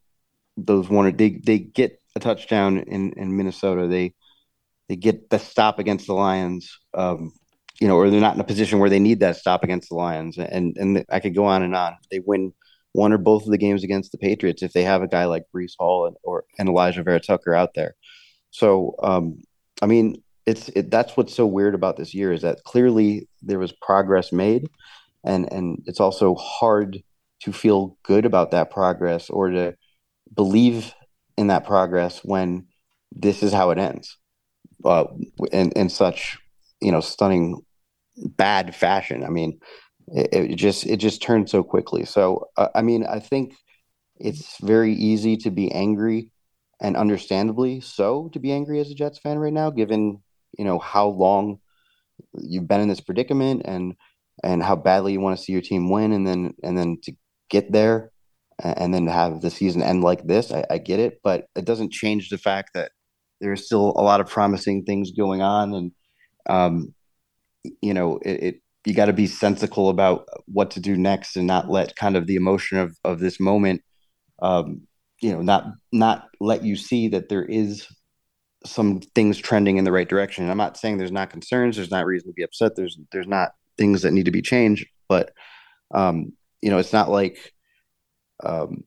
those 0.56 0.88
one 0.88 1.06
or 1.06 1.12
they 1.12 1.30
they 1.30 1.58
get 1.58 2.00
a 2.16 2.20
touchdown 2.20 2.78
in 2.78 3.12
in 3.14 3.36
Minnesota. 3.36 3.88
They 3.88 4.14
they 4.88 4.96
get 4.96 5.30
the 5.30 5.38
stop 5.38 5.78
against 5.78 6.06
the 6.06 6.14
Lions, 6.14 6.78
um, 6.94 7.32
you 7.80 7.88
know, 7.88 7.96
or 7.96 8.10
they're 8.10 8.20
not 8.20 8.34
in 8.34 8.40
a 8.40 8.44
position 8.44 8.78
where 8.78 8.90
they 8.90 8.98
need 8.98 9.20
that 9.20 9.36
stop 9.36 9.64
against 9.64 9.88
the 9.88 9.96
Lions. 9.96 10.38
And 10.38 10.76
and 10.76 11.04
I 11.10 11.20
could 11.20 11.34
go 11.34 11.44
on 11.44 11.62
and 11.62 11.74
on. 11.74 11.96
They 12.10 12.20
win 12.20 12.52
one 12.92 13.12
or 13.12 13.18
both 13.18 13.44
of 13.44 13.50
the 13.50 13.58
games 13.58 13.82
against 13.82 14.12
the 14.12 14.18
Patriots 14.18 14.62
if 14.62 14.72
they 14.72 14.84
have 14.84 15.02
a 15.02 15.08
guy 15.08 15.24
like 15.24 15.44
Breece 15.54 15.74
Hall 15.78 16.06
and, 16.06 16.16
or 16.22 16.44
and 16.58 16.68
Alijah 16.68 17.04
Vera 17.04 17.20
Tucker 17.20 17.54
out 17.54 17.74
there. 17.74 17.94
So, 18.50 18.94
um, 19.02 19.42
I 19.82 19.86
mean, 19.86 20.22
it's 20.46 20.68
it, 20.70 20.90
that's 20.90 21.16
what's 21.16 21.34
so 21.34 21.46
weird 21.46 21.74
about 21.74 21.96
this 21.96 22.14
year 22.14 22.32
is 22.32 22.42
that 22.42 22.62
clearly 22.64 23.28
there 23.42 23.58
was 23.58 23.72
progress 23.72 24.32
made, 24.32 24.68
and 25.24 25.50
and 25.52 25.82
it's 25.86 26.00
also 26.00 26.34
hard 26.36 27.02
to 27.40 27.52
feel 27.52 27.96
good 28.04 28.24
about 28.24 28.52
that 28.52 28.70
progress 28.70 29.28
or 29.30 29.50
to 29.50 29.74
believe 30.34 30.94
in 31.36 31.48
that 31.48 31.66
progress 31.66 32.20
when 32.22 32.66
this 33.12 33.42
is 33.42 33.52
how 33.52 33.70
it 33.70 33.78
ends 33.78 34.16
uh, 34.84 35.04
in 35.52 35.70
in 35.72 35.88
such 35.88 36.38
you 36.80 36.92
know 36.92 37.00
stunning 37.00 37.62
bad 38.16 38.74
fashion. 38.74 39.24
I 39.24 39.28
mean, 39.28 39.58
it, 40.08 40.52
it 40.52 40.56
just 40.56 40.86
it 40.86 40.96
just 40.98 41.22
turned 41.22 41.48
so 41.48 41.62
quickly. 41.62 42.04
So 42.04 42.48
uh, 42.56 42.68
I 42.74 42.82
mean, 42.82 43.06
I 43.06 43.20
think 43.20 43.54
it's 44.16 44.58
very 44.60 44.94
easy 44.94 45.36
to 45.38 45.50
be 45.50 45.72
angry 45.72 46.30
and 46.80 46.96
understandably 46.96 47.80
so 47.80 48.28
to 48.32 48.38
be 48.38 48.52
angry 48.52 48.80
as 48.80 48.90
a 48.90 48.94
Jets 48.94 49.18
fan 49.18 49.38
right 49.38 49.52
now, 49.52 49.70
given 49.70 50.22
you 50.58 50.64
know 50.64 50.78
how 50.78 51.08
long 51.08 51.58
you've 52.40 52.68
been 52.68 52.80
in 52.80 52.88
this 52.88 53.00
predicament 53.00 53.62
and 53.64 53.94
and 54.42 54.62
how 54.62 54.76
badly 54.76 55.12
you 55.12 55.20
want 55.20 55.36
to 55.36 55.42
see 55.42 55.52
your 55.52 55.62
team 55.62 55.90
win, 55.90 56.12
and 56.12 56.26
then 56.26 56.54
and 56.62 56.76
then 56.76 56.98
to 57.02 57.12
get 57.50 57.72
there 57.72 58.10
and 58.58 58.94
then 58.94 59.06
have 59.06 59.40
the 59.40 59.50
season 59.50 59.82
end 59.82 60.04
like 60.04 60.26
this. 60.26 60.52
I, 60.52 60.64
I 60.70 60.78
get 60.78 61.00
it, 61.00 61.20
but 61.22 61.48
it 61.56 61.64
doesn't 61.64 61.92
change 61.92 62.28
the 62.28 62.38
fact 62.38 62.70
that 62.74 62.92
there's 63.40 63.66
still 63.66 63.92
a 63.96 64.02
lot 64.02 64.20
of 64.20 64.28
promising 64.28 64.84
things 64.84 65.12
going 65.12 65.42
on, 65.42 65.74
and 65.74 65.92
um, 66.48 66.94
you 67.80 67.94
know 67.94 68.18
it, 68.22 68.42
it 68.42 68.60
you 68.84 68.94
got 68.94 69.06
to 69.06 69.12
be 69.12 69.26
sensible 69.26 69.88
about 69.88 70.28
what 70.46 70.70
to 70.72 70.80
do 70.80 70.96
next 70.96 71.36
and 71.36 71.46
not 71.46 71.70
let 71.70 71.96
kind 71.96 72.16
of 72.16 72.26
the 72.26 72.36
emotion 72.36 72.78
of 72.78 72.96
of 73.04 73.18
this 73.18 73.40
moment 73.40 73.82
um, 74.42 74.82
you 75.20 75.32
know 75.32 75.42
not 75.42 75.66
not 75.92 76.28
let 76.40 76.62
you 76.62 76.76
see 76.76 77.08
that 77.08 77.28
there 77.28 77.44
is 77.44 77.86
some 78.66 79.00
things 79.14 79.38
trending 79.38 79.76
in 79.76 79.84
the 79.84 79.92
right 79.92 80.08
direction. 80.08 80.48
I'm 80.48 80.56
not 80.56 80.76
saying 80.76 80.96
there's 80.96 81.12
not 81.12 81.30
concerns, 81.30 81.76
there's 81.76 81.90
not 81.90 82.06
reason 82.06 82.30
to 82.30 82.34
be 82.34 82.42
upset, 82.42 82.76
there's 82.76 82.98
there's 83.12 83.28
not 83.28 83.52
things 83.76 84.02
that 84.02 84.12
need 84.12 84.24
to 84.24 84.30
be 84.30 84.42
changed, 84.42 84.86
but 85.08 85.32
um, 85.92 86.32
you 86.62 86.70
know, 86.70 86.78
it's 86.78 86.92
not 86.92 87.10
like 87.10 87.52
um, 88.42 88.84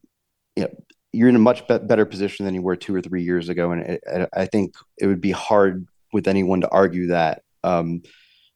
you 0.55 0.63
know, 0.63 0.69
you're 1.13 1.29
in 1.29 1.35
a 1.35 1.39
much 1.39 1.67
be- 1.67 1.79
better 1.79 2.05
position 2.05 2.45
than 2.45 2.53
you 2.53 2.61
were 2.61 2.75
two 2.75 2.95
or 2.95 3.01
three 3.01 3.23
years 3.23 3.49
ago, 3.49 3.71
and 3.71 3.81
it, 3.83 4.29
I 4.33 4.45
think 4.45 4.75
it 4.97 5.07
would 5.07 5.21
be 5.21 5.31
hard 5.31 5.87
with 6.13 6.27
anyone 6.27 6.61
to 6.61 6.69
argue 6.69 7.07
that, 7.07 7.43
um, 7.63 8.01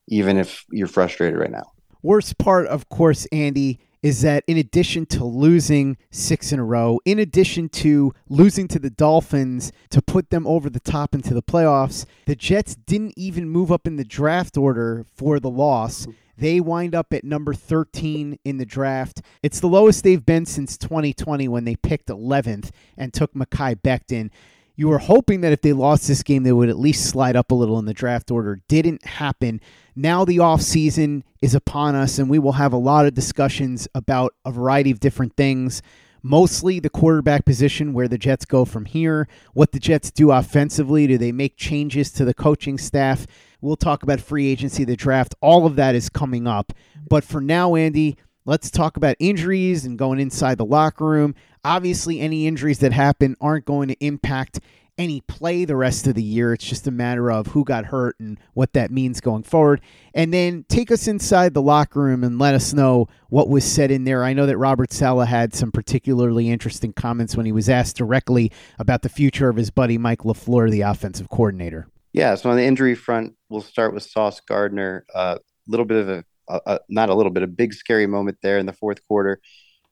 even 0.08 0.38
if 0.38 0.66
you're 0.72 0.88
frustrated 0.88 1.40
right 1.40 1.52
now. 1.52 1.72
Worst 2.02 2.38
part, 2.38 2.68
of 2.68 2.90
course, 2.90 3.28
Andy, 3.32 3.80
is 4.02 4.22
that 4.22 4.44
in 4.48 4.58
addition 4.58 5.06
to 5.06 5.24
losing 5.24 5.96
six 6.10 6.52
in 6.52 6.60
a 6.60 6.64
row, 6.64 7.00
in 7.06 7.20
addition 7.20 7.70
to 7.70 8.14
losing 8.30 8.68
to 8.68 8.80
the 8.80 8.90
Dolphins 8.90 9.72
to 9.92 10.02
put 10.02 10.32
them 10.32 10.48
over 10.48 10.70
the 10.70 10.80
top 10.80 11.14
into 11.14 11.34
the 11.34 11.44
playoffs, 11.44 12.06
the 12.26 12.36
Jets 12.36 12.76
didn't 12.76 13.14
even 13.16 13.48
move 13.48 13.72
up 13.72 13.86
in 13.86 13.98
the 13.98 14.04
draft 14.04 14.58
order 14.58 15.06
for 15.14 15.40
the 15.40 15.52
loss. 15.52 16.08
They 16.38 16.60
wind 16.60 16.96
up 16.96 17.14
at 17.14 17.24
number 17.24 17.54
13 17.54 18.40
in 18.44 18.58
the 18.58 18.66
draft. 18.66 19.22
It's 19.44 19.60
the 19.60 19.68
lowest 19.68 20.04
they've 20.04 20.26
been 20.26 20.46
since 20.46 20.78
2020 20.78 21.48
when 21.48 21.66
they 21.66 21.76
picked 21.76 22.08
11th 22.08 22.72
and 22.98 23.14
took 23.14 23.34
Mekhi 23.34 23.82
Becton. 23.82 24.30
You 24.76 24.88
were 24.88 25.00
hoping 25.00 25.42
that 25.42 25.52
if 25.52 25.62
they 25.62 25.74
lost 25.74 26.08
this 26.08 26.24
game, 26.24 26.44
they 26.44 26.52
would 26.52 26.70
at 26.70 26.80
least 26.80 27.10
slide 27.10 27.36
up 27.36 27.52
a 27.52 27.56
little 27.56 27.78
in 27.78 27.86
the 27.86 27.94
draft 27.94 28.32
order. 28.32 28.62
Didn't 28.68 29.06
happen. 29.06 29.62
Now 29.96 30.26
the 30.26 30.38
offseason 30.38 31.24
is 31.42 31.54
upon 31.54 31.96
us, 31.96 32.18
and 32.18 32.30
we 32.30 32.40
will 32.40 32.54
have 32.54 32.74
a 32.74 32.78
lot 32.78 33.06
of 33.06 33.14
discussions 33.14 33.88
about 33.94 34.34
a 34.46 34.52
variety 34.52 34.90
of 34.90 35.00
different 35.00 35.36
things. 35.36 35.82
Mostly 36.24 36.80
the 36.80 36.90
quarterback 36.90 37.46
position, 37.46 37.94
where 37.94 38.08
the 38.08 38.18
Jets 38.18 38.46
go 38.46 38.64
from 38.64 38.86
here, 38.86 39.28
what 39.54 39.72
the 39.72 39.80
Jets 39.80 40.12
do 40.12 40.32
offensively. 40.32 41.08
Do 41.08 41.18
they 41.18 41.32
make 41.32 41.58
changes 41.58 42.12
to 42.14 42.26
the 42.26 42.34
coaching 42.34 42.78
staff? 42.78 43.26
We'll 43.60 43.76
talk 43.76 44.04
about 44.04 44.20
free 44.20 44.48
agency, 44.48 44.84
the 44.84 44.96
draft. 44.96 45.36
All 45.42 45.66
of 45.66 45.76
that 45.78 45.96
is 45.96 46.10
coming 46.10 46.48
up. 46.48 46.74
But 47.10 47.24
for 47.24 47.42
now, 47.42 47.76
Andy, 47.76 48.18
let's 48.46 48.70
talk 48.70 48.98
about 48.98 49.16
injuries 49.20 49.86
and 49.86 49.98
going 49.98 50.20
inside 50.20 50.58
the 50.58 50.66
locker 50.66 51.06
room. 51.06 51.36
Obviously, 51.64 52.20
any 52.20 52.48
injuries 52.48 52.80
that 52.80 52.94
happen 52.94 53.36
aren't 53.40 53.66
going 53.66 53.88
to 53.90 54.06
impact 54.06 54.60
any 54.98 55.22
play 55.22 55.66
the 55.66 55.76
rest 55.76 56.08
of 56.08 56.16
the 56.16 56.24
year. 56.24 56.54
It's 56.54 56.66
just 56.66 56.88
a 56.88 56.92
matter 56.92 57.32
of 57.32 57.48
who 57.48 57.64
got 57.64 57.86
hurt 57.86 58.20
and 58.20 58.40
what 58.54 58.74
that 58.74 58.92
means 58.92 59.22
going 59.22 59.44
forward. 59.44 59.82
And 60.14 60.34
then 60.34 60.66
take 60.70 60.92
us 60.92 61.08
inside 61.08 61.54
the 61.54 61.62
locker 61.62 62.02
room 62.02 62.24
and 62.24 62.38
let 62.38 62.54
us 62.54 62.74
know 62.74 63.08
what 63.30 63.50
was 63.50 63.64
said 63.64 63.92
in 63.92 64.04
there. 64.04 64.24
I 64.24 64.34
know 64.34 64.46
that 64.46 64.58
Robert 64.58 64.92
Saleh 64.92 65.28
had 65.28 65.54
some 65.54 65.72
particularly 65.72 66.50
interesting 66.50 66.94
comments 66.94 67.36
when 67.36 67.46
he 67.46 67.52
was 67.52 67.70
asked 67.70 67.98
directly 67.98 68.52
about 68.80 69.02
the 69.02 69.10
future 69.10 69.50
of 69.50 69.56
his 69.56 69.72
buddy 69.72 69.98
Mike 69.98 70.20
LaFleur, 70.20 70.70
the 70.70 70.82
offensive 70.82 71.30
coordinator. 71.30 71.88
Yeah, 72.14 72.36
so 72.36 72.50
on 72.50 72.58
the 72.58 72.66
injury 72.66 72.96
front, 72.96 73.36
we'll 73.50 73.62
start 73.62 73.94
with 73.94 74.04
Sauce 74.04 74.42
Gardner. 74.42 75.06
A 75.16 75.18
uh, 75.18 75.38
little 75.68 75.86
bit 75.86 75.98
of 75.98 76.10
a, 76.10 76.26
a, 76.50 76.62
a, 76.66 76.80
not 76.90 77.10
a 77.10 77.16
little 77.16 77.32
bit, 77.32 77.44
a 77.44 77.48
big 77.48 77.74
scary 77.74 78.06
moment 78.06 78.38
there 78.44 78.58
in 78.58 78.66
the 78.66 78.74
fourth 78.74 79.06
quarter 79.08 79.40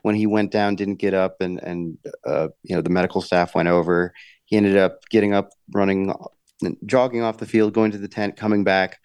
when 0.01 0.15
he 0.15 0.27
went 0.27 0.51
down, 0.51 0.75
didn't 0.75 0.95
get 0.95 1.13
up, 1.13 1.37
and 1.41 1.59
and 1.63 1.97
uh, 2.25 2.49
you 2.63 2.75
know 2.75 2.81
the 2.81 2.89
medical 2.89 3.21
staff 3.21 3.55
went 3.55 3.67
over. 3.67 4.13
He 4.45 4.57
ended 4.57 4.77
up 4.77 5.03
getting 5.09 5.33
up, 5.33 5.49
running, 5.71 6.13
jogging 6.85 7.21
off 7.21 7.37
the 7.37 7.45
field, 7.45 7.73
going 7.73 7.91
to 7.91 7.97
the 7.97 8.07
tent, 8.07 8.37
coming 8.37 8.63
back 8.63 8.99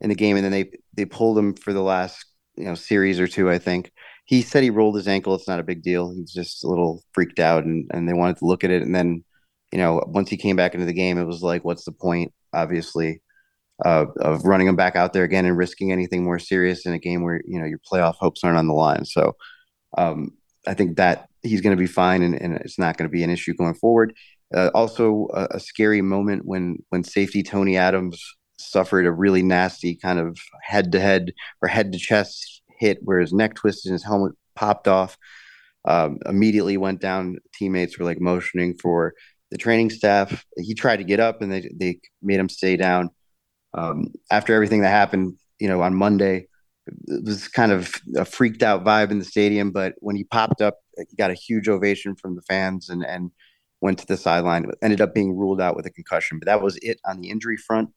in 0.00 0.08
the 0.08 0.14
game, 0.14 0.36
and 0.36 0.44
then 0.44 0.52
they 0.52 0.70
they 0.94 1.04
pulled 1.04 1.38
him 1.38 1.54
for 1.54 1.72
the 1.72 1.82
last 1.82 2.24
you 2.56 2.64
know 2.64 2.74
series 2.74 3.20
or 3.20 3.28
two, 3.28 3.50
I 3.50 3.58
think. 3.58 3.92
He 4.24 4.42
said 4.42 4.62
he 4.62 4.70
rolled 4.70 4.96
his 4.96 5.08
ankle. 5.08 5.34
It's 5.34 5.48
not 5.48 5.60
a 5.60 5.64
big 5.64 5.82
deal. 5.82 6.12
He's 6.14 6.32
just 6.32 6.64
a 6.64 6.68
little 6.68 7.02
freaked 7.12 7.38
out, 7.38 7.64
and 7.64 7.90
and 7.92 8.08
they 8.08 8.14
wanted 8.14 8.38
to 8.38 8.46
look 8.46 8.64
at 8.64 8.70
it, 8.70 8.82
and 8.82 8.94
then 8.94 9.24
you 9.72 9.78
know 9.78 10.02
once 10.06 10.30
he 10.30 10.36
came 10.36 10.56
back 10.56 10.74
into 10.74 10.86
the 10.86 10.92
game, 10.92 11.18
it 11.18 11.24
was 11.24 11.42
like, 11.42 11.64
what's 11.64 11.84
the 11.84 11.92
point? 11.92 12.32
obviously, 12.52 13.22
uh, 13.84 14.06
of 14.20 14.44
running 14.44 14.66
him 14.66 14.76
back 14.76 14.96
out 14.96 15.12
there 15.12 15.24
again 15.24 15.46
and 15.46 15.56
risking 15.56 15.90
anything 15.90 16.22
more 16.24 16.38
serious 16.38 16.84
in 16.84 16.92
a 16.92 16.98
game 16.98 17.22
where 17.22 17.40
you 17.46 17.58
know 17.58 17.66
your 17.66 17.78
playoff 17.78 18.16
hopes 18.16 18.44
aren't 18.44 18.58
on 18.58 18.66
the 18.66 18.74
line. 18.74 19.04
So 19.04 19.36
um, 19.96 20.32
I 20.66 20.74
think 20.74 20.96
that 20.96 21.28
he's 21.42 21.60
going 21.60 21.76
to 21.76 21.80
be 21.80 21.86
fine 21.86 22.22
and, 22.22 22.34
and 22.34 22.56
it's 22.56 22.78
not 22.78 22.96
going 22.96 23.08
to 23.08 23.12
be 23.12 23.22
an 23.22 23.30
issue 23.30 23.54
going 23.54 23.74
forward. 23.74 24.14
Uh, 24.54 24.70
also, 24.74 25.28
a, 25.32 25.48
a, 25.52 25.60
scary 25.60 26.02
moment 26.02 26.44
when 26.44 26.78
when 26.88 27.04
safety 27.04 27.42
Tony 27.42 27.76
Adams 27.76 28.20
suffered 28.58 29.06
a 29.06 29.12
really 29.12 29.42
nasty 29.42 29.94
kind 29.94 30.18
of 30.18 30.36
head 30.62 30.90
to 30.92 31.00
head 31.00 31.32
or 31.62 31.68
head 31.68 31.92
to 31.92 31.98
chest 31.98 32.62
hit 32.78 32.98
where 33.02 33.20
his 33.20 33.32
neck 33.32 33.54
twisted 33.54 33.90
and 33.90 33.94
his 33.94 34.04
helmet 34.04 34.32
popped 34.56 34.88
off. 34.88 35.16
Um, 35.84 36.18
immediately 36.26 36.76
went 36.76 37.00
down. 37.00 37.38
Teammates 37.54 37.98
were 37.98 38.04
like 38.04 38.20
motioning 38.20 38.76
for 38.76 39.14
the 39.50 39.56
training 39.56 39.90
staff. 39.90 40.44
He 40.56 40.74
tried 40.74 40.96
to 40.96 41.04
get 41.04 41.20
up, 41.20 41.42
and 41.42 41.52
they 41.52 41.70
they 41.74 42.00
made 42.20 42.40
him 42.40 42.48
stay 42.48 42.76
down. 42.76 43.10
Um, 43.72 44.08
after 44.30 44.52
everything 44.52 44.80
that 44.80 44.90
happened, 44.90 45.38
you 45.60 45.68
know, 45.68 45.80
on 45.80 45.94
Monday, 45.94 46.48
was 47.06 47.48
kind 47.48 47.72
of 47.72 47.94
a 48.16 48.24
freaked 48.24 48.62
out 48.62 48.84
vibe 48.84 49.10
in 49.10 49.18
the 49.18 49.24
stadium. 49.24 49.70
But 49.70 49.94
when 49.98 50.16
he 50.16 50.24
popped 50.24 50.60
up, 50.60 50.78
he 50.96 51.16
got 51.16 51.30
a 51.30 51.34
huge 51.34 51.68
ovation 51.68 52.16
from 52.16 52.36
the 52.36 52.42
fans, 52.42 52.88
and 52.88 53.04
and 53.04 53.30
went 53.80 53.98
to 53.98 54.06
the 54.06 54.16
sideline. 54.16 54.70
Ended 54.82 55.00
up 55.00 55.14
being 55.14 55.36
ruled 55.36 55.60
out 55.60 55.76
with 55.76 55.86
a 55.86 55.90
concussion, 55.90 56.38
but 56.38 56.46
that 56.46 56.62
was 56.62 56.78
it 56.82 57.00
on 57.04 57.20
the 57.20 57.30
injury 57.30 57.56
front. 57.56 57.90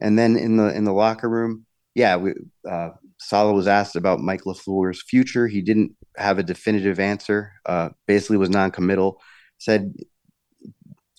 And 0.00 0.18
then 0.18 0.36
in 0.36 0.56
the 0.56 0.74
in 0.74 0.84
the 0.84 0.92
locker 0.92 1.28
room, 1.28 1.66
yeah, 1.94 2.16
we, 2.16 2.34
uh, 2.68 2.90
Saleh 3.18 3.54
was 3.54 3.66
asked 3.66 3.96
about 3.96 4.20
Mike 4.20 4.42
LaFleur's 4.42 5.02
future. 5.02 5.46
He 5.46 5.62
didn't 5.62 5.96
have 6.16 6.38
a 6.38 6.42
definitive 6.42 7.00
answer. 7.00 7.52
Uh, 7.64 7.90
basically, 8.06 8.36
was 8.36 8.50
non-committal. 8.50 9.20
Said 9.58 9.94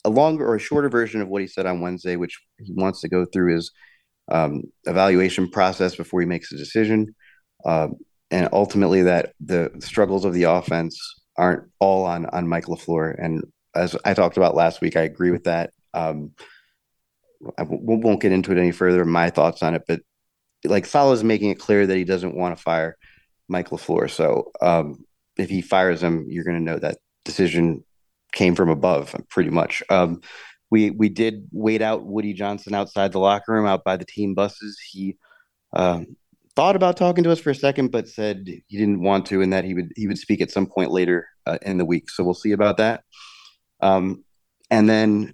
a 0.05 0.09
longer 0.09 0.47
or 0.47 0.55
a 0.55 0.59
shorter 0.59 0.89
version 0.89 1.21
of 1.21 1.27
what 1.27 1.41
he 1.41 1.47
said 1.47 1.65
on 1.65 1.81
Wednesday, 1.81 2.15
which 2.15 2.39
he 2.59 2.71
wants 2.73 3.01
to 3.01 3.09
go 3.09 3.25
through 3.25 3.55
his 3.55 3.71
um, 4.29 4.63
evaluation 4.85 5.49
process 5.49 5.95
before 5.95 6.21
he 6.21 6.27
makes 6.27 6.51
a 6.51 6.57
decision. 6.57 7.15
Uh, 7.65 7.89
and 8.29 8.49
ultimately, 8.51 9.03
that 9.03 9.33
the 9.39 9.71
struggles 9.79 10.25
of 10.25 10.33
the 10.33 10.43
offense 10.43 10.99
aren't 11.37 11.69
all 11.79 12.05
on 12.05 12.25
on 12.27 12.47
Mike 12.47 12.65
LaFleur. 12.65 13.15
And 13.17 13.43
as 13.75 13.95
I 14.03 14.13
talked 14.13 14.37
about 14.37 14.55
last 14.55 14.81
week, 14.81 14.95
I 14.95 15.01
agree 15.01 15.31
with 15.31 15.45
that. 15.45 15.71
Um, 15.93 16.31
I 17.57 17.63
w- 17.63 17.79
won't 17.81 18.21
get 18.21 18.31
into 18.31 18.51
it 18.51 18.57
any 18.57 18.71
further. 18.71 19.05
My 19.05 19.29
thoughts 19.29 19.63
on 19.63 19.75
it, 19.75 19.83
but 19.87 20.01
like 20.65 20.85
Saleh 20.85 21.13
is 21.13 21.23
making 21.23 21.51
it 21.51 21.59
clear 21.59 21.85
that 21.85 21.97
he 21.97 22.03
doesn't 22.03 22.35
want 22.35 22.57
to 22.57 22.61
fire 22.61 22.97
Mike 23.47 23.69
LaFleur. 23.69 24.09
So 24.09 24.51
um, 24.61 25.05
if 25.37 25.49
he 25.49 25.61
fires 25.61 26.01
him, 26.03 26.25
you're 26.27 26.43
going 26.43 26.57
to 26.57 26.63
know 26.63 26.79
that 26.79 26.97
decision 27.23 27.83
came 28.33 28.55
from 28.55 28.69
above, 28.69 29.15
pretty 29.29 29.49
much. 29.49 29.83
Um, 29.89 30.21
we 30.69 30.91
we 30.91 31.09
did 31.09 31.47
wait 31.51 31.81
out 31.81 32.05
Woody 32.05 32.33
Johnson 32.33 32.73
outside 32.73 33.11
the 33.11 33.19
locker 33.19 33.53
room, 33.53 33.65
out 33.65 33.83
by 33.83 33.97
the 33.97 34.05
team 34.05 34.33
buses. 34.33 34.79
He 34.91 35.17
um, 35.73 36.15
thought 36.55 36.75
about 36.75 36.97
talking 36.97 37.23
to 37.23 37.31
us 37.31 37.39
for 37.39 37.51
a 37.51 37.55
second, 37.55 37.91
but 37.91 38.09
said 38.09 38.45
he 38.45 38.77
didn't 38.77 39.01
want 39.01 39.25
to, 39.27 39.41
and 39.41 39.53
that 39.53 39.63
he 39.63 39.73
would 39.73 39.91
he 39.95 40.07
would 40.07 40.17
speak 40.17 40.41
at 40.41 40.51
some 40.51 40.67
point 40.67 40.91
later 40.91 41.27
uh, 41.45 41.57
in 41.61 41.77
the 41.77 41.85
week. 41.85 42.09
So 42.09 42.23
we'll 42.23 42.33
see 42.33 42.51
about 42.51 42.77
that. 42.77 43.03
Um, 43.79 44.23
and 44.69 44.89
then 44.89 45.33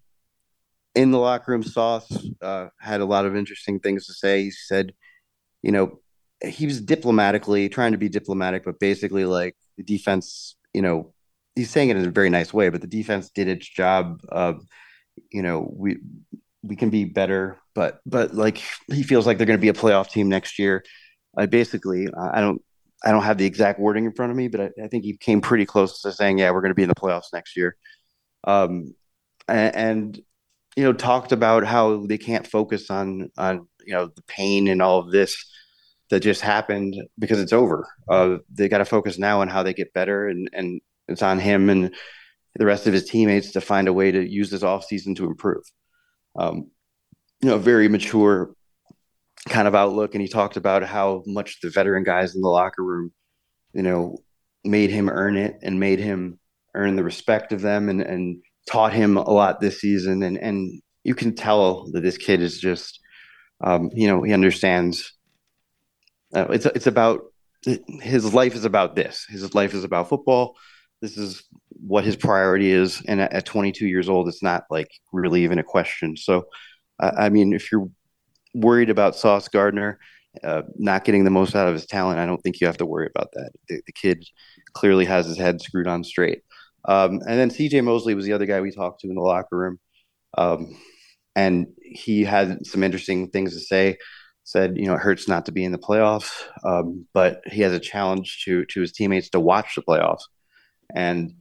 in 0.96 1.12
the 1.12 1.18
locker 1.18 1.52
room, 1.52 1.64
Sauce 1.64 2.12
uh, 2.42 2.68
had 2.80 3.02
a 3.02 3.06
lot 3.06 3.26
of 3.26 3.36
interesting 3.36 3.80
things 3.80 4.06
to 4.08 4.14
say. 4.14 4.44
He 4.44 4.52
said, 4.52 4.94
you 5.62 5.72
know, 5.72 6.00
he 6.46 6.66
was 6.66 6.82
diplomatically 6.82 7.70
trying 7.70 7.94
to 7.94 7.98
be 7.98 8.10
diplomatic, 8.10 8.66
but 8.66 8.80
basically 8.80 9.26
like 9.26 9.56
the 9.78 9.84
defense, 9.84 10.56
you 10.74 10.82
know, 10.82 11.14
he's 11.56 11.70
saying 11.70 11.90
it 11.90 11.98
in 11.98 12.06
a 12.06 12.12
very 12.12 12.30
nice 12.30 12.54
way, 12.54 12.70
but 12.70 12.82
the 12.82 12.88
defense 12.88 13.30
did 13.30 13.48
its 13.48 13.68
job. 13.68 14.20
Of, 14.30 14.66
you 15.32 15.42
know, 15.42 15.72
we 15.76 15.98
we 16.64 16.76
can 16.76 16.90
be 16.90 17.06
better, 17.06 17.60
but 17.76 18.00
but 18.06 18.34
like 18.34 18.62
he 18.88 19.04
feels 19.04 19.26
like 19.26 19.38
they're 19.38 19.48
going 19.48 19.60
to 19.60 19.62
be 19.62 19.70
a 19.70 19.74
playoff 19.74 20.10
team 20.10 20.30
next 20.30 20.60
year. 20.60 20.84
I 21.38 21.46
basically 21.46 22.08
I 22.14 22.42
don't 22.42 22.62
I 23.04 23.12
don't 23.12 23.24
have 23.24 23.38
the 23.38 23.46
exact 23.46 23.80
wording 23.80 24.06
in 24.06 24.14
front 24.14 24.32
of 24.32 24.38
me, 24.38 24.48
but 24.48 24.62
I, 24.62 24.70
I 24.84 24.88
think 24.88 25.04
he 25.04 25.18
came 25.18 25.42
pretty 25.42 25.66
close 25.66 26.02
to 26.02 26.12
saying, 26.12 26.38
yeah, 26.40 26.52
we're 26.52 26.62
going 26.62 26.72
to 26.72 26.76
be 26.76 26.84
in 26.84 26.90
the 26.90 26.96
playoffs 26.96 27.34
next 27.34 27.58
year. 27.58 27.76
Um, 28.46 28.94
and, 29.48 29.76
and 29.76 30.22
you 30.76 30.84
know 30.84 30.94
talked 30.94 31.32
about 31.32 31.66
how 31.66 32.06
they 32.06 32.18
can't 32.18 32.48
focus 32.48 32.90
on 32.90 33.30
on 33.38 33.68
you 33.86 33.94
know 33.94 34.08
the 34.08 34.24
pain 34.24 34.68
and 34.68 34.82
all 34.82 35.00
of 35.00 35.12
this 35.12 35.36
that 36.10 36.22
just 36.22 36.42
happened 36.42 36.96
because 37.18 37.40
it's 37.40 37.54
over. 37.54 37.88
Uh, 38.10 38.38
they 38.54 38.70
got 38.70 38.80
to 38.80 38.86
focus 38.86 39.18
now 39.18 39.42
on 39.42 39.48
how 39.48 39.64
they 39.64 39.74
get 39.74 39.94
better 39.94 40.28
and 40.28 40.50
and 40.54 40.82
it's 41.08 41.22
on 41.22 41.40
him 41.40 41.70
and 41.70 41.94
the 42.56 42.66
rest 42.66 42.88
of 42.88 42.94
his 42.94 43.06
teammates 43.06 43.52
to 43.52 43.62
find 43.62 43.88
a 43.88 43.94
way 43.94 44.12
to 44.12 44.30
use 44.30 44.50
this 44.50 44.64
offseason 44.64 45.16
to 45.16 45.26
improve. 45.26 45.64
Um, 46.36 46.72
you 47.42 47.50
know, 47.50 47.58
very 47.58 47.88
mature 47.88 48.54
kind 49.50 49.68
of 49.68 49.76
outlook. 49.76 50.14
And 50.16 50.22
he 50.22 50.28
talked 50.28 50.58
about 50.58 50.84
how 50.84 51.24
much 51.26 51.60
the 51.62 51.70
veteran 51.70 52.04
guys 52.04 52.36
in 52.36 52.42
the 52.42 52.50
locker 52.50 52.84
room, 52.84 53.12
you 53.74 53.82
know, 53.82 54.18
made 54.64 54.90
him 54.90 55.10
earn 55.10 55.36
it 55.36 55.58
and 55.62 55.80
made 55.80 56.00
him 56.00 56.40
earn 56.76 56.96
the 56.96 57.04
respect 57.04 57.52
of 57.52 57.62
them 57.62 57.90
and, 57.90 58.02
and 58.02 58.42
taught 58.70 58.94
him 58.94 59.18
a 59.18 59.30
lot 59.30 59.60
this 59.60 59.82
season. 59.82 60.24
And, 60.24 60.38
and 60.38 60.82
you 61.04 61.16
can 61.16 61.36
tell 61.36 61.92
that 61.92 62.02
this 62.02 62.18
kid 62.18 62.42
is 62.42 62.60
just, 62.60 63.00
um, 63.64 63.90
you 63.94 64.08
know, 64.08 64.24
he 64.24 64.34
understands. 64.34 65.14
Uh, 66.34 66.48
it's 66.50 66.66
it's 66.66 66.88
about 66.88 67.22
his 68.02 68.34
life 68.34 68.56
is 68.56 68.66
about 68.66 68.96
this. 68.96 69.26
His 69.30 69.54
life 69.54 69.74
is 69.74 69.84
about 69.84 70.10
football. 70.10 70.56
This 71.02 71.18
is 71.18 71.44
what 71.86 72.06
his 72.06 72.16
priority 72.16 72.72
is. 72.72 73.02
And 73.08 73.22
at, 73.22 73.34
at 73.34 73.46
22 73.46 73.88
years 73.88 74.10
old, 74.10 74.28
it's 74.28 74.44
not 74.44 74.64
like 74.70 74.90
really 75.12 75.44
even 75.44 75.60
a 75.60 75.64
question. 75.64 76.16
So, 76.16 76.46
I 77.00 77.30
mean, 77.30 77.54
if 77.54 77.72
you're 77.72 77.90
worried 78.54 78.90
about 78.90 79.16
Sauce 79.16 79.48
Gardner 79.48 80.00
uh, 80.44 80.64
not 80.78 81.04
getting 81.04 81.24
the 81.24 81.30
most 81.30 81.56
out 81.56 81.68
of 81.68 81.74
his 81.74 81.86
talent, 81.86 82.20
I 82.20 82.26
don't 82.26 82.42
think 82.42 82.62
you 82.62 82.68
have 82.68 82.78
to 82.78 82.86
worry 82.86 83.10
about 83.14 83.32
that. 83.34 83.52
The, 83.68 83.82
the 83.86 83.92
kid 83.92 84.26
clearly 84.74 85.06
has 85.06 85.26
his 85.26 85.38
head 85.38 85.62
screwed 85.62 85.88
on 85.88 86.04
straight. 86.04 86.42
Um, 86.86 87.22
and 87.28 87.40
then 87.40 87.50
CJ 87.50 87.84
Mosley 87.84 88.16
was 88.16 88.26
the 88.26 88.34
other 88.34 88.46
guy 88.46 88.62
we 88.62 88.72
talked 88.72 89.02
to 89.02 89.10
in 89.10 89.16
the 89.16 89.22
locker 89.22 89.58
room. 89.58 89.80
Um, 90.38 90.78
and 91.36 91.68
he 91.82 92.24
had 92.24 92.66
some 92.66 92.84
interesting 92.84 93.30
things 93.30 93.54
to 93.54 93.60
say. 93.60 93.98
Said, 94.46 94.78
you 94.78 94.88
know, 94.88 94.96
it 94.96 95.00
hurts 95.00 95.30
not 95.30 95.46
to 95.46 95.54
be 95.54 95.64
in 95.64 95.72
the 95.72 95.78
playoffs, 95.78 96.30
um, 96.66 97.06
but 97.14 97.42
he 97.50 97.62
has 97.62 97.72
a 97.72 97.80
challenge 97.80 98.44
to 98.44 98.66
to 98.66 98.82
his 98.82 98.92
teammates 98.92 99.30
to 99.30 99.40
watch 99.40 99.76
the 99.76 99.82
playoffs, 99.82 100.24
and 100.94 101.34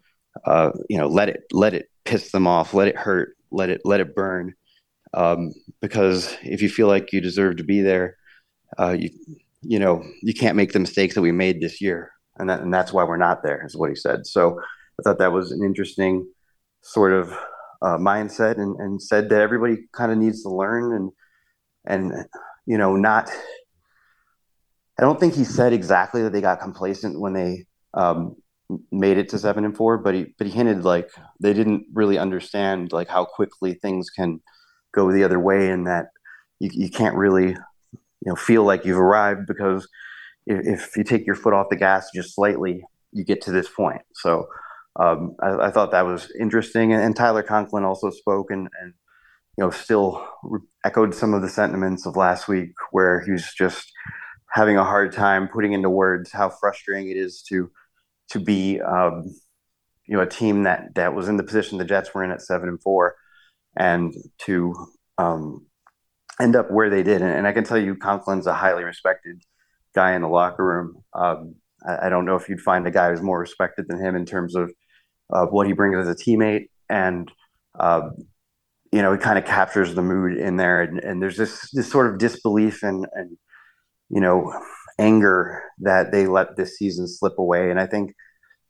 uh, 0.45 0.71
you 0.89 0.99
know, 0.99 1.09
let 1.09 1.29
it 1.29 1.45
let 1.53 1.75
it 1.75 1.89
piss 2.05 2.33
them 2.33 2.47
off, 2.47 2.75
let 2.75 2.89
it 2.89 2.97
hurt, 2.97 3.37
let 3.51 3.71
it 3.71 3.81
let 3.85 4.01
it 4.01 4.15
burn, 4.15 4.55
um, 5.15 5.53
because 5.81 6.37
if 6.43 6.63
you 6.63 6.69
feel 6.69 6.89
like 6.89 7.13
you 7.13 7.21
deserve 7.21 7.57
to 7.57 7.65
be 7.65 7.81
there, 7.81 8.17
uh, 8.79 8.97
you 8.99 9.11
you 9.63 9.79
know 9.79 10.03
you 10.23 10.35
can't 10.35 10.57
make 10.57 10.73
the 10.73 10.81
mistakes 10.81 11.15
that 11.15 11.23
we 11.23 11.33
made 11.33 11.61
this 11.61 11.81
year, 11.81 12.13
and 12.39 12.49
that, 12.49 12.61
and 12.61 12.73
that's 12.73 12.93
why 12.93 13.05
we're 13.05 13.17
not 13.17 13.43
there, 13.43 13.65
is 13.65 13.77
what 13.77 13.91
he 13.91 13.97
said. 13.97 14.27
So 14.27 14.59
I 14.99 15.03
thought 15.03 15.19
that 15.19 15.33
was 15.33 15.53
an 15.53 15.63
interesting 15.63 16.27
sort 16.83 17.13
of 17.13 17.31
uh, 17.83 17.99
mindset, 17.99 18.59
and, 18.59 18.77
and 18.77 19.03
said 19.03 19.29
that 19.29 19.41
everybody 19.41 19.77
kind 19.93 20.13
of 20.13 20.19
needs 20.19 20.43
to 20.43 20.49
learn 20.49 20.95
and 20.95 21.13
and 21.85 22.27
you 22.67 22.79
know 22.79 22.97
not. 22.97 23.31
I 24.99 25.03
don't 25.03 25.19
think 25.19 25.35
he 25.35 25.45
said 25.45 25.73
exactly 25.73 26.23
that 26.23 26.33
they 26.33 26.41
got 26.41 26.61
complacent 26.61 27.19
when 27.19 27.33
they 27.33 27.65
um, 27.95 28.37
made 28.91 29.19
it 29.19 29.29
to 29.31 29.39
seven 29.39 29.65
and 29.65 29.77
four, 29.77 29.99
but 29.99 30.15
he 30.15 30.35
but 30.39 30.47
he 30.47 30.53
hinted 30.53 30.85
like 30.85 31.11
they 31.41 31.53
didn't 31.53 31.87
really 31.93 32.19
understand 32.19 32.93
like 32.93 33.09
how 33.09 33.25
quickly 33.25 33.75
things 33.75 34.11
can 34.11 34.41
go 34.93 35.13
the 35.13 35.25
other 35.25 35.41
way, 35.41 35.71
and 35.71 35.87
that 35.87 36.07
you, 36.61 36.71
you 36.73 36.91
can't 36.91 37.17
really 37.17 37.49
you 37.49 38.27
know 38.27 38.37
feel 38.37 38.65
like 38.65 38.85
you've 38.85 38.99
arrived 38.99 39.47
because 39.47 39.89
if, 40.47 40.67
if 40.67 40.97
you 40.97 41.05
take 41.05 41.27
your 41.27 41.35
foot 41.35 41.55
off 41.55 41.69
the 41.71 41.77
gas 41.77 42.09
just 42.15 42.35
slightly, 42.35 42.83
you 43.13 43.25
get 43.25 43.41
to 43.43 43.53
this 43.53 43.69
point. 43.69 44.03
So 44.15 44.47
um, 44.97 45.37
I, 45.43 45.67
I, 45.67 45.71
thought 45.71 45.93
that 45.93 46.05
was 46.05 46.31
interesting. 46.39 46.93
And, 46.93 47.03
and 47.03 47.17
Tyler 47.17 47.43
Conklin 47.43 47.85
also 47.85 48.11
spoke 48.11 48.51
and, 48.51 48.69
and 48.81 48.95
you 49.57 49.65
know 49.65 49.71
still 49.71 50.27
re- 50.43 50.61
echoed 50.85 51.15
some 51.15 51.35
of 51.35 51.43
the 51.43 51.49
sentiments 51.49 52.07
of 52.07 52.17
last 52.17 52.49
week, 52.49 52.73
where 52.91 53.21
he 53.23 53.33
was 53.33 53.53
just 53.57 53.91
having 54.51 54.77
a 54.77 54.85
hard 54.85 55.13
time 55.13 55.49
putting 55.49 55.73
into 55.73 55.89
words 55.89 56.31
how 56.31 56.51
frustrating 56.51 57.11
it 57.11 57.17
is 57.17 57.43
to 57.49 57.71
to 58.33 58.41
be 58.41 58.81
um, 58.81 59.25
you 60.07 60.17
know 60.17 60.23
a 60.23 60.27
team 60.27 60.65
that 60.65 60.95
that 60.95 61.15
was 61.15 61.29
in 61.29 61.37
the 61.37 61.43
position 61.43 61.79
the 61.79 61.85
Jets 61.85 62.13
were 62.15 62.25
in 62.25 62.31
at 62.31 62.43
seven 62.43 62.69
and 62.69 62.83
four, 62.83 63.15
and 63.77 64.15
to 64.39 64.75
um, 65.19 65.67
end 66.41 66.57
up 66.57 66.71
where 66.71 66.91
they 66.91 67.03
did. 67.03 67.23
And, 67.23 67.31
and, 67.31 67.47
I 67.47 67.53
can 67.53 67.65
tell 67.65 67.79
you, 67.79 67.95
Conklin's 67.95 68.47
a 68.47 68.55
highly 68.55 68.85
respected 68.85 69.43
guy 69.95 70.15
in 70.15 70.23
the 70.23 70.29
locker 70.29 70.65
room. 70.65 71.03
Um, 71.15 71.57
I, 71.87 72.07
I, 72.07 72.09
don't 72.09 72.25
know 72.25 72.37
if 72.37 72.49
you'd 72.49 72.61
find 72.61 72.87
a 72.87 72.91
guy 72.91 73.11
who's 73.11 73.23
more 73.23 73.39
respected 73.39 73.87
than 73.89 74.03
him 74.03 74.17
in 74.17 74.25
terms 74.25 74.57
of 74.57 74.73
uh, 75.33 75.47
what 75.47 75.67
he 75.67 75.73
brings 75.73 75.97
as 75.97 76.09
a 76.09 76.15
teammate 76.15 76.69
and. 76.89 77.31
Uh, 77.79 78.11
you 78.95 79.01
know, 79.01 79.15
it 79.15 79.23
kind 79.23 79.39
of 79.39 79.47
captures 79.47 79.95
the 79.95 80.03
mood 80.03 80.37
in 80.37 80.59
there, 80.59 80.83
and, 80.83 80.99
and 80.99 81.23
there's 81.23 81.39
this 81.39 81.71
this 81.71 81.91
sort 81.91 82.13
of 82.13 82.19
disbelief 82.19 82.83
and 82.83 83.07
and 83.15 83.39
you 84.11 84.21
know 84.21 84.53
anger 84.99 85.63
that 85.79 86.13
they 86.13 86.27
let 86.27 86.57
this 86.57 86.77
season 86.77 87.07
slip 87.09 87.39
away. 87.39 87.71
And 87.71 87.81
I 87.81 87.87
think, 87.87 88.15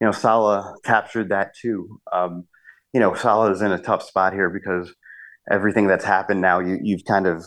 you 0.01 0.07
know, 0.07 0.13
Saleh 0.13 0.65
captured 0.85 1.29
that 1.31 1.55
too. 1.61 2.01
Um, 2.13 2.45
you 2.93 3.01
know, 3.01 3.15
Saleh 3.15 3.53
is 3.53 3.63
in 3.63 3.73
a 3.73 3.79
tough 3.79 4.03
spot 4.03 4.33
here 4.33 4.51
because 4.51 4.95
everything 5.51 5.87
that's 5.87 6.05
happened 6.05 6.41
now, 6.41 6.61
you, 6.61 6.79
you've 6.83 7.05
kind 7.05 7.27
of, 7.27 7.45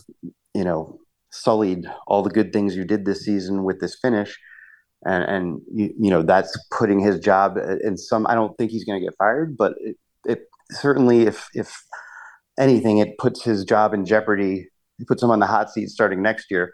you 0.53 0.63
know, 0.63 0.99
sullied 1.31 1.85
all 2.07 2.23
the 2.23 2.29
good 2.29 2.53
things 2.53 2.75
you 2.75 2.85
did 2.85 3.05
this 3.05 3.25
season 3.25 3.63
with 3.63 3.79
this 3.79 3.97
finish. 4.01 4.37
And, 5.05 5.23
and 5.23 5.61
you, 5.73 5.93
you 5.99 6.09
know, 6.09 6.23
that's 6.23 6.57
putting 6.71 6.99
his 6.99 7.19
job 7.19 7.57
in 7.83 7.97
some, 7.97 8.25
I 8.27 8.33
don't 8.33 8.57
think 8.57 8.71
he's 8.71 8.85
going 8.85 8.99
to 8.99 9.05
get 9.05 9.15
fired, 9.17 9.55
but 9.57 9.73
it, 9.79 9.97
it 10.25 10.39
certainly, 10.71 11.23
if, 11.23 11.47
if 11.53 11.83
anything, 12.57 12.97
it 12.97 13.17
puts 13.17 13.43
his 13.43 13.63
job 13.65 13.93
in 13.93 14.05
jeopardy. 14.05 14.67
It 14.97 15.07
puts 15.07 15.21
him 15.21 15.29
on 15.29 15.39
the 15.39 15.45
hot 15.45 15.69
seat 15.69 15.89
starting 15.89 16.21
next 16.21 16.49
year 16.49 16.73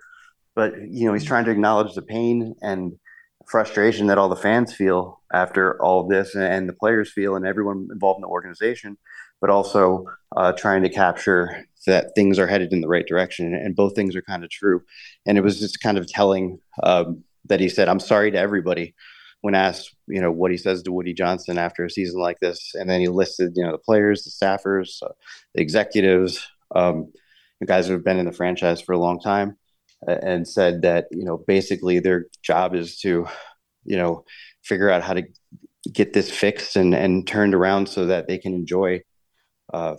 but 0.56 0.74
you 0.90 1.06
know 1.06 1.14
he's 1.14 1.26
trying 1.26 1.46
to 1.46 1.52
acknowledge 1.52 1.94
the 1.94 2.02
pain 2.02 2.56
and 2.62 2.94
frustration 3.48 4.08
that 4.08 4.18
all 4.18 4.30
the 4.30 4.36
fans 4.36 4.74
feel 4.74 5.22
after 5.34 5.82
all 5.82 6.02
of 6.02 6.10
this 6.10 6.36
and 6.36 6.70
the 6.70 6.74
players 6.74 7.12
feel 7.12 7.36
and 7.36 7.46
everyone 7.46 7.88
involved 7.92 8.18
in 8.18 8.22
the 8.22 8.28
organization 8.28 8.98
but 9.42 9.50
also 9.50 10.06
uh, 10.38 10.54
trying 10.54 10.84
to 10.84 10.90
capture 10.90 11.66
that 11.88 12.14
things 12.16 12.38
are 12.38 12.48
headed 12.48 12.72
in 12.72 12.80
the 12.80 12.88
right 12.88 13.08
direction 13.08 13.54
and 13.56 13.76
both 13.76 13.96
things 13.96 14.16
are 14.16 14.22
kind 14.22 14.44
of 14.44 14.52
true. 14.52 14.84
And 15.26 15.38
it 15.38 15.42
was 15.42 15.60
just 15.60 15.82
kind 15.82 15.98
of 15.98 16.08
telling 16.08 16.60
um, 16.84 17.24
that 17.46 17.60
he 17.60 17.68
said 17.68 17.90
i'm 17.90 18.00
sorry 18.00 18.30
to 18.30 18.38
everybody 18.38 18.94
when 19.42 19.56
asked 19.56 19.96
you 20.08 20.22
know 20.22 20.32
what 20.32 20.52
he 20.52 20.58
says 20.58 20.84
to 20.84 20.92
woody 20.92 21.12
johnson 21.14 21.58
after 21.58 21.84
a 21.84 21.90
season 21.90 22.22
like 22.22 22.40
this. 22.40 22.74
And 22.76 22.90
then 22.90 23.02
he 23.02 23.08
listed 23.08 23.54
you 23.56 23.66
know 23.66 23.72
the 23.72 23.80
players 23.80 24.24
the 24.24 24.30
staffers 24.30 25.02
uh, 25.02 25.14
the 25.56 25.62
executives 25.62 26.48
um, 26.76 27.12
the 27.60 27.66
guys 27.66 27.88
who 27.88 27.94
have 27.94 28.06
been 28.06 28.20
in 28.20 28.26
the 28.26 28.32
franchise 28.32 28.80
for 28.80 28.94
a 28.94 29.00
long 29.00 29.20
time 29.20 29.58
and 30.08 30.48
said 30.48 30.82
that 30.82 31.08
you 31.12 31.24
know 31.24 31.38
basically 31.38 32.00
their 32.00 32.26
job 32.42 32.76
is 32.76 32.98
to 33.00 33.28
you 33.86 33.98
know 33.98 34.24
figure 34.64 34.90
out 34.90 35.04
how 35.04 35.14
to 35.14 35.24
get 35.94 36.14
this 36.14 36.30
fixed 36.30 36.76
and 36.76 36.94
and 36.94 37.28
turned 37.28 37.54
around 37.54 37.88
so 37.88 38.06
that 38.06 38.28
they 38.28 38.38
can 38.38 38.54
enjoy 38.54 39.02
uh, 39.74 39.96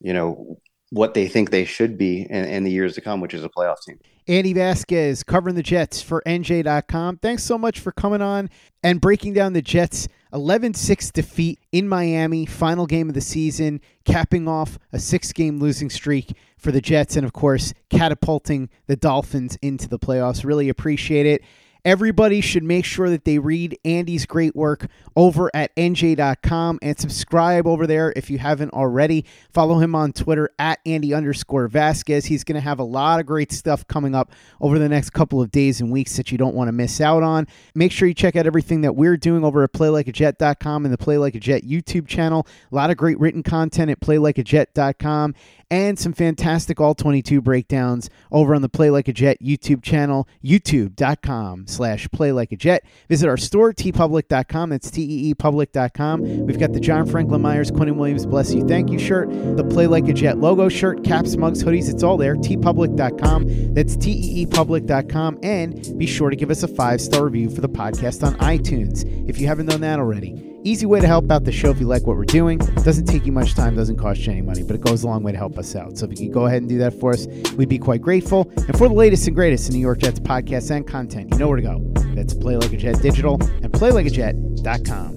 you 0.00 0.12
know 0.12 0.58
what 0.90 1.14
they 1.14 1.28
think 1.28 1.50
they 1.50 1.64
should 1.64 1.98
be 1.98 2.22
in, 2.22 2.44
in, 2.46 2.64
the 2.64 2.70
years 2.70 2.94
to 2.94 3.00
come, 3.02 3.20
which 3.20 3.34
is 3.34 3.44
a 3.44 3.48
playoff 3.50 3.76
team. 3.86 3.98
Andy 4.26 4.54
Vasquez 4.54 5.22
covering 5.22 5.54
the 5.54 5.62
Jets 5.62 6.00
for 6.00 6.22
NJ.com. 6.24 7.18
Thanks 7.18 7.44
so 7.44 7.58
much 7.58 7.80
for 7.80 7.92
coming 7.92 8.22
on 8.22 8.48
and 8.82 9.00
breaking 9.00 9.34
down 9.34 9.52
the 9.52 9.62
Jets' 9.62 10.08
11 10.32 10.74
6 10.74 11.10
defeat 11.10 11.60
in 11.72 11.88
Miami, 11.88 12.46
final 12.46 12.86
game 12.86 13.08
of 13.08 13.14
the 13.14 13.20
season, 13.20 13.80
capping 14.04 14.48
off 14.48 14.78
a 14.92 14.98
six 14.98 15.32
game 15.32 15.58
losing 15.58 15.90
streak 15.90 16.34
for 16.58 16.72
the 16.72 16.80
Jets, 16.80 17.16
and 17.16 17.24
of 17.24 17.32
course, 17.32 17.72
catapulting 17.88 18.68
the 18.86 18.96
Dolphins 18.96 19.56
into 19.62 19.88
the 19.88 19.98
playoffs. 19.98 20.44
Really 20.44 20.68
appreciate 20.68 21.26
it. 21.26 21.42
Everybody 21.84 22.40
should 22.40 22.64
make 22.64 22.84
sure 22.84 23.08
that 23.08 23.24
they 23.24 23.38
read 23.38 23.78
Andy's 23.84 24.26
great 24.26 24.54
work 24.56 24.88
over 25.16 25.50
at 25.54 25.74
nj.com 25.76 26.78
and 26.82 26.98
subscribe 26.98 27.66
over 27.66 27.86
there 27.86 28.12
if 28.16 28.28
you 28.28 28.38
haven't 28.38 28.72
already. 28.72 29.24
Follow 29.52 29.78
him 29.78 29.94
on 29.94 30.12
Twitter 30.12 30.50
at 30.58 30.80
Andy 30.84 31.14
underscore 31.14 31.68
Vasquez. 31.68 32.26
He's 32.26 32.44
going 32.44 32.56
to 32.56 32.60
have 32.60 32.78
a 32.78 32.84
lot 32.84 33.20
of 33.20 33.26
great 33.26 33.52
stuff 33.52 33.86
coming 33.86 34.14
up 34.14 34.32
over 34.60 34.78
the 34.78 34.88
next 34.88 35.10
couple 35.10 35.40
of 35.40 35.50
days 35.50 35.80
and 35.80 35.90
weeks 35.90 36.16
that 36.16 36.32
you 36.32 36.36
don't 36.36 36.54
want 36.54 36.68
to 36.68 36.72
miss 36.72 37.00
out 37.00 37.22
on. 37.22 37.46
Make 37.74 37.92
sure 37.92 38.08
you 38.08 38.14
check 38.14 38.36
out 38.36 38.46
everything 38.46 38.80
that 38.82 38.96
we're 38.96 39.16
doing 39.16 39.44
over 39.44 39.62
at 39.62 39.72
playlikeajet.com 39.72 40.84
and 40.84 40.92
the 40.92 40.98
Play 40.98 41.16
Like 41.16 41.36
a 41.36 41.40
Jet 41.40 41.62
YouTube 41.62 42.08
channel. 42.08 42.46
A 42.70 42.74
lot 42.74 42.90
of 42.90 42.96
great 42.96 43.18
written 43.20 43.42
content 43.42 43.90
at 43.90 44.00
playlikeajet.com 44.00 45.34
and 45.70 45.98
some 45.98 46.12
fantastic 46.12 46.80
all 46.80 46.94
22 46.94 47.40
breakdowns 47.40 48.08
over 48.32 48.54
on 48.54 48.62
the 48.62 48.68
Play 48.68 48.90
Like 48.90 49.08
a 49.08 49.12
Jet 49.12 49.38
YouTube 49.42 49.82
channel, 49.82 50.28
youtube.com 50.44 51.66
slash 51.66 52.08
play 52.10 52.32
like 52.32 52.52
a 52.52 52.56
jet. 52.56 52.84
Visit 53.08 53.28
our 53.28 53.36
store, 53.36 53.72
teepublic.com. 53.72 54.70
That's 54.70 54.90
T-E-E 54.90 55.34
public.com. 55.34 56.46
We've 56.46 56.58
got 56.58 56.72
the 56.72 56.80
John 56.80 57.06
Franklin 57.06 57.42
Myers, 57.42 57.70
Quinnen 57.70 57.96
Williams, 57.96 58.26
Bless 58.26 58.52
You, 58.52 58.66
Thank 58.66 58.90
You 58.90 58.98
shirt, 58.98 59.30
the 59.30 59.64
Play 59.64 59.86
Like 59.86 60.08
a 60.08 60.12
Jet 60.12 60.38
logo 60.38 60.68
shirt, 60.68 61.04
caps, 61.04 61.36
mugs, 61.36 61.62
hoodies. 61.62 61.88
It's 61.88 62.02
all 62.02 62.16
there, 62.16 62.36
teepublic.com. 62.36 63.74
That's 63.74 63.96
T-E-E 63.96 64.46
public.com. 64.46 65.38
And 65.42 65.98
be 65.98 66.06
sure 66.06 66.30
to 66.30 66.36
give 66.36 66.50
us 66.50 66.62
a 66.62 66.68
five-star 66.68 67.24
review 67.24 67.50
for 67.50 67.60
the 67.60 67.68
podcast 67.68 68.26
on 68.26 68.34
iTunes 68.38 69.04
if 69.28 69.38
you 69.38 69.46
haven't 69.46 69.66
done 69.66 69.80
that 69.82 69.98
already. 69.98 70.57
Easy 70.64 70.86
way 70.86 71.00
to 71.00 71.06
help 71.06 71.30
out 71.30 71.44
the 71.44 71.52
show 71.52 71.70
if 71.70 71.78
you 71.78 71.86
like 71.86 72.06
what 72.06 72.16
we're 72.16 72.24
doing. 72.24 72.58
Doesn't 72.58 73.06
take 73.06 73.24
you 73.24 73.32
much 73.32 73.54
time, 73.54 73.76
doesn't 73.76 73.96
cost 73.96 74.26
you 74.26 74.32
any 74.32 74.42
money, 74.42 74.64
but 74.64 74.74
it 74.74 74.80
goes 74.80 75.04
a 75.04 75.06
long 75.06 75.22
way 75.22 75.30
to 75.30 75.38
help 75.38 75.56
us 75.56 75.76
out. 75.76 75.96
So 75.96 76.06
if 76.06 76.18
you 76.18 76.26
could 76.26 76.34
go 76.34 76.46
ahead 76.46 76.62
and 76.62 76.68
do 76.68 76.78
that 76.78 76.98
for 76.98 77.12
us, 77.12 77.26
we'd 77.52 77.68
be 77.68 77.78
quite 77.78 78.02
grateful. 78.02 78.50
And 78.56 78.76
for 78.76 78.88
the 78.88 78.94
latest 78.94 79.26
and 79.28 79.36
greatest 79.36 79.68
in 79.68 79.74
New 79.74 79.80
York 79.80 79.98
Jets 79.98 80.18
podcasts 80.18 80.74
and 80.74 80.86
content, 80.86 81.30
you 81.30 81.38
know 81.38 81.46
where 81.46 81.56
to 81.56 81.62
go. 81.62 81.78
That's 82.14 82.34
Play 82.34 82.56
Like 82.56 82.72
a 82.72 82.76
Jet 82.76 83.00
Digital 83.00 83.34
and 83.40 83.72
playlikeajet.com. 83.72 85.16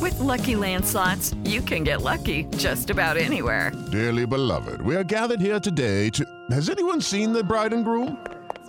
With 0.00 0.18
Lucky 0.18 0.54
landslots, 0.54 1.36
you 1.48 1.62
can 1.62 1.84
get 1.84 2.02
lucky 2.02 2.44
just 2.56 2.90
about 2.90 3.16
anywhere. 3.16 3.70
Dearly 3.92 4.26
beloved, 4.26 4.82
we 4.82 4.96
are 4.96 5.04
gathered 5.04 5.40
here 5.40 5.60
today 5.60 6.10
to... 6.10 6.26
Has 6.50 6.68
anyone 6.68 7.00
seen 7.00 7.32
the 7.32 7.44
bride 7.44 7.72
and 7.72 7.84
groom? 7.84 8.18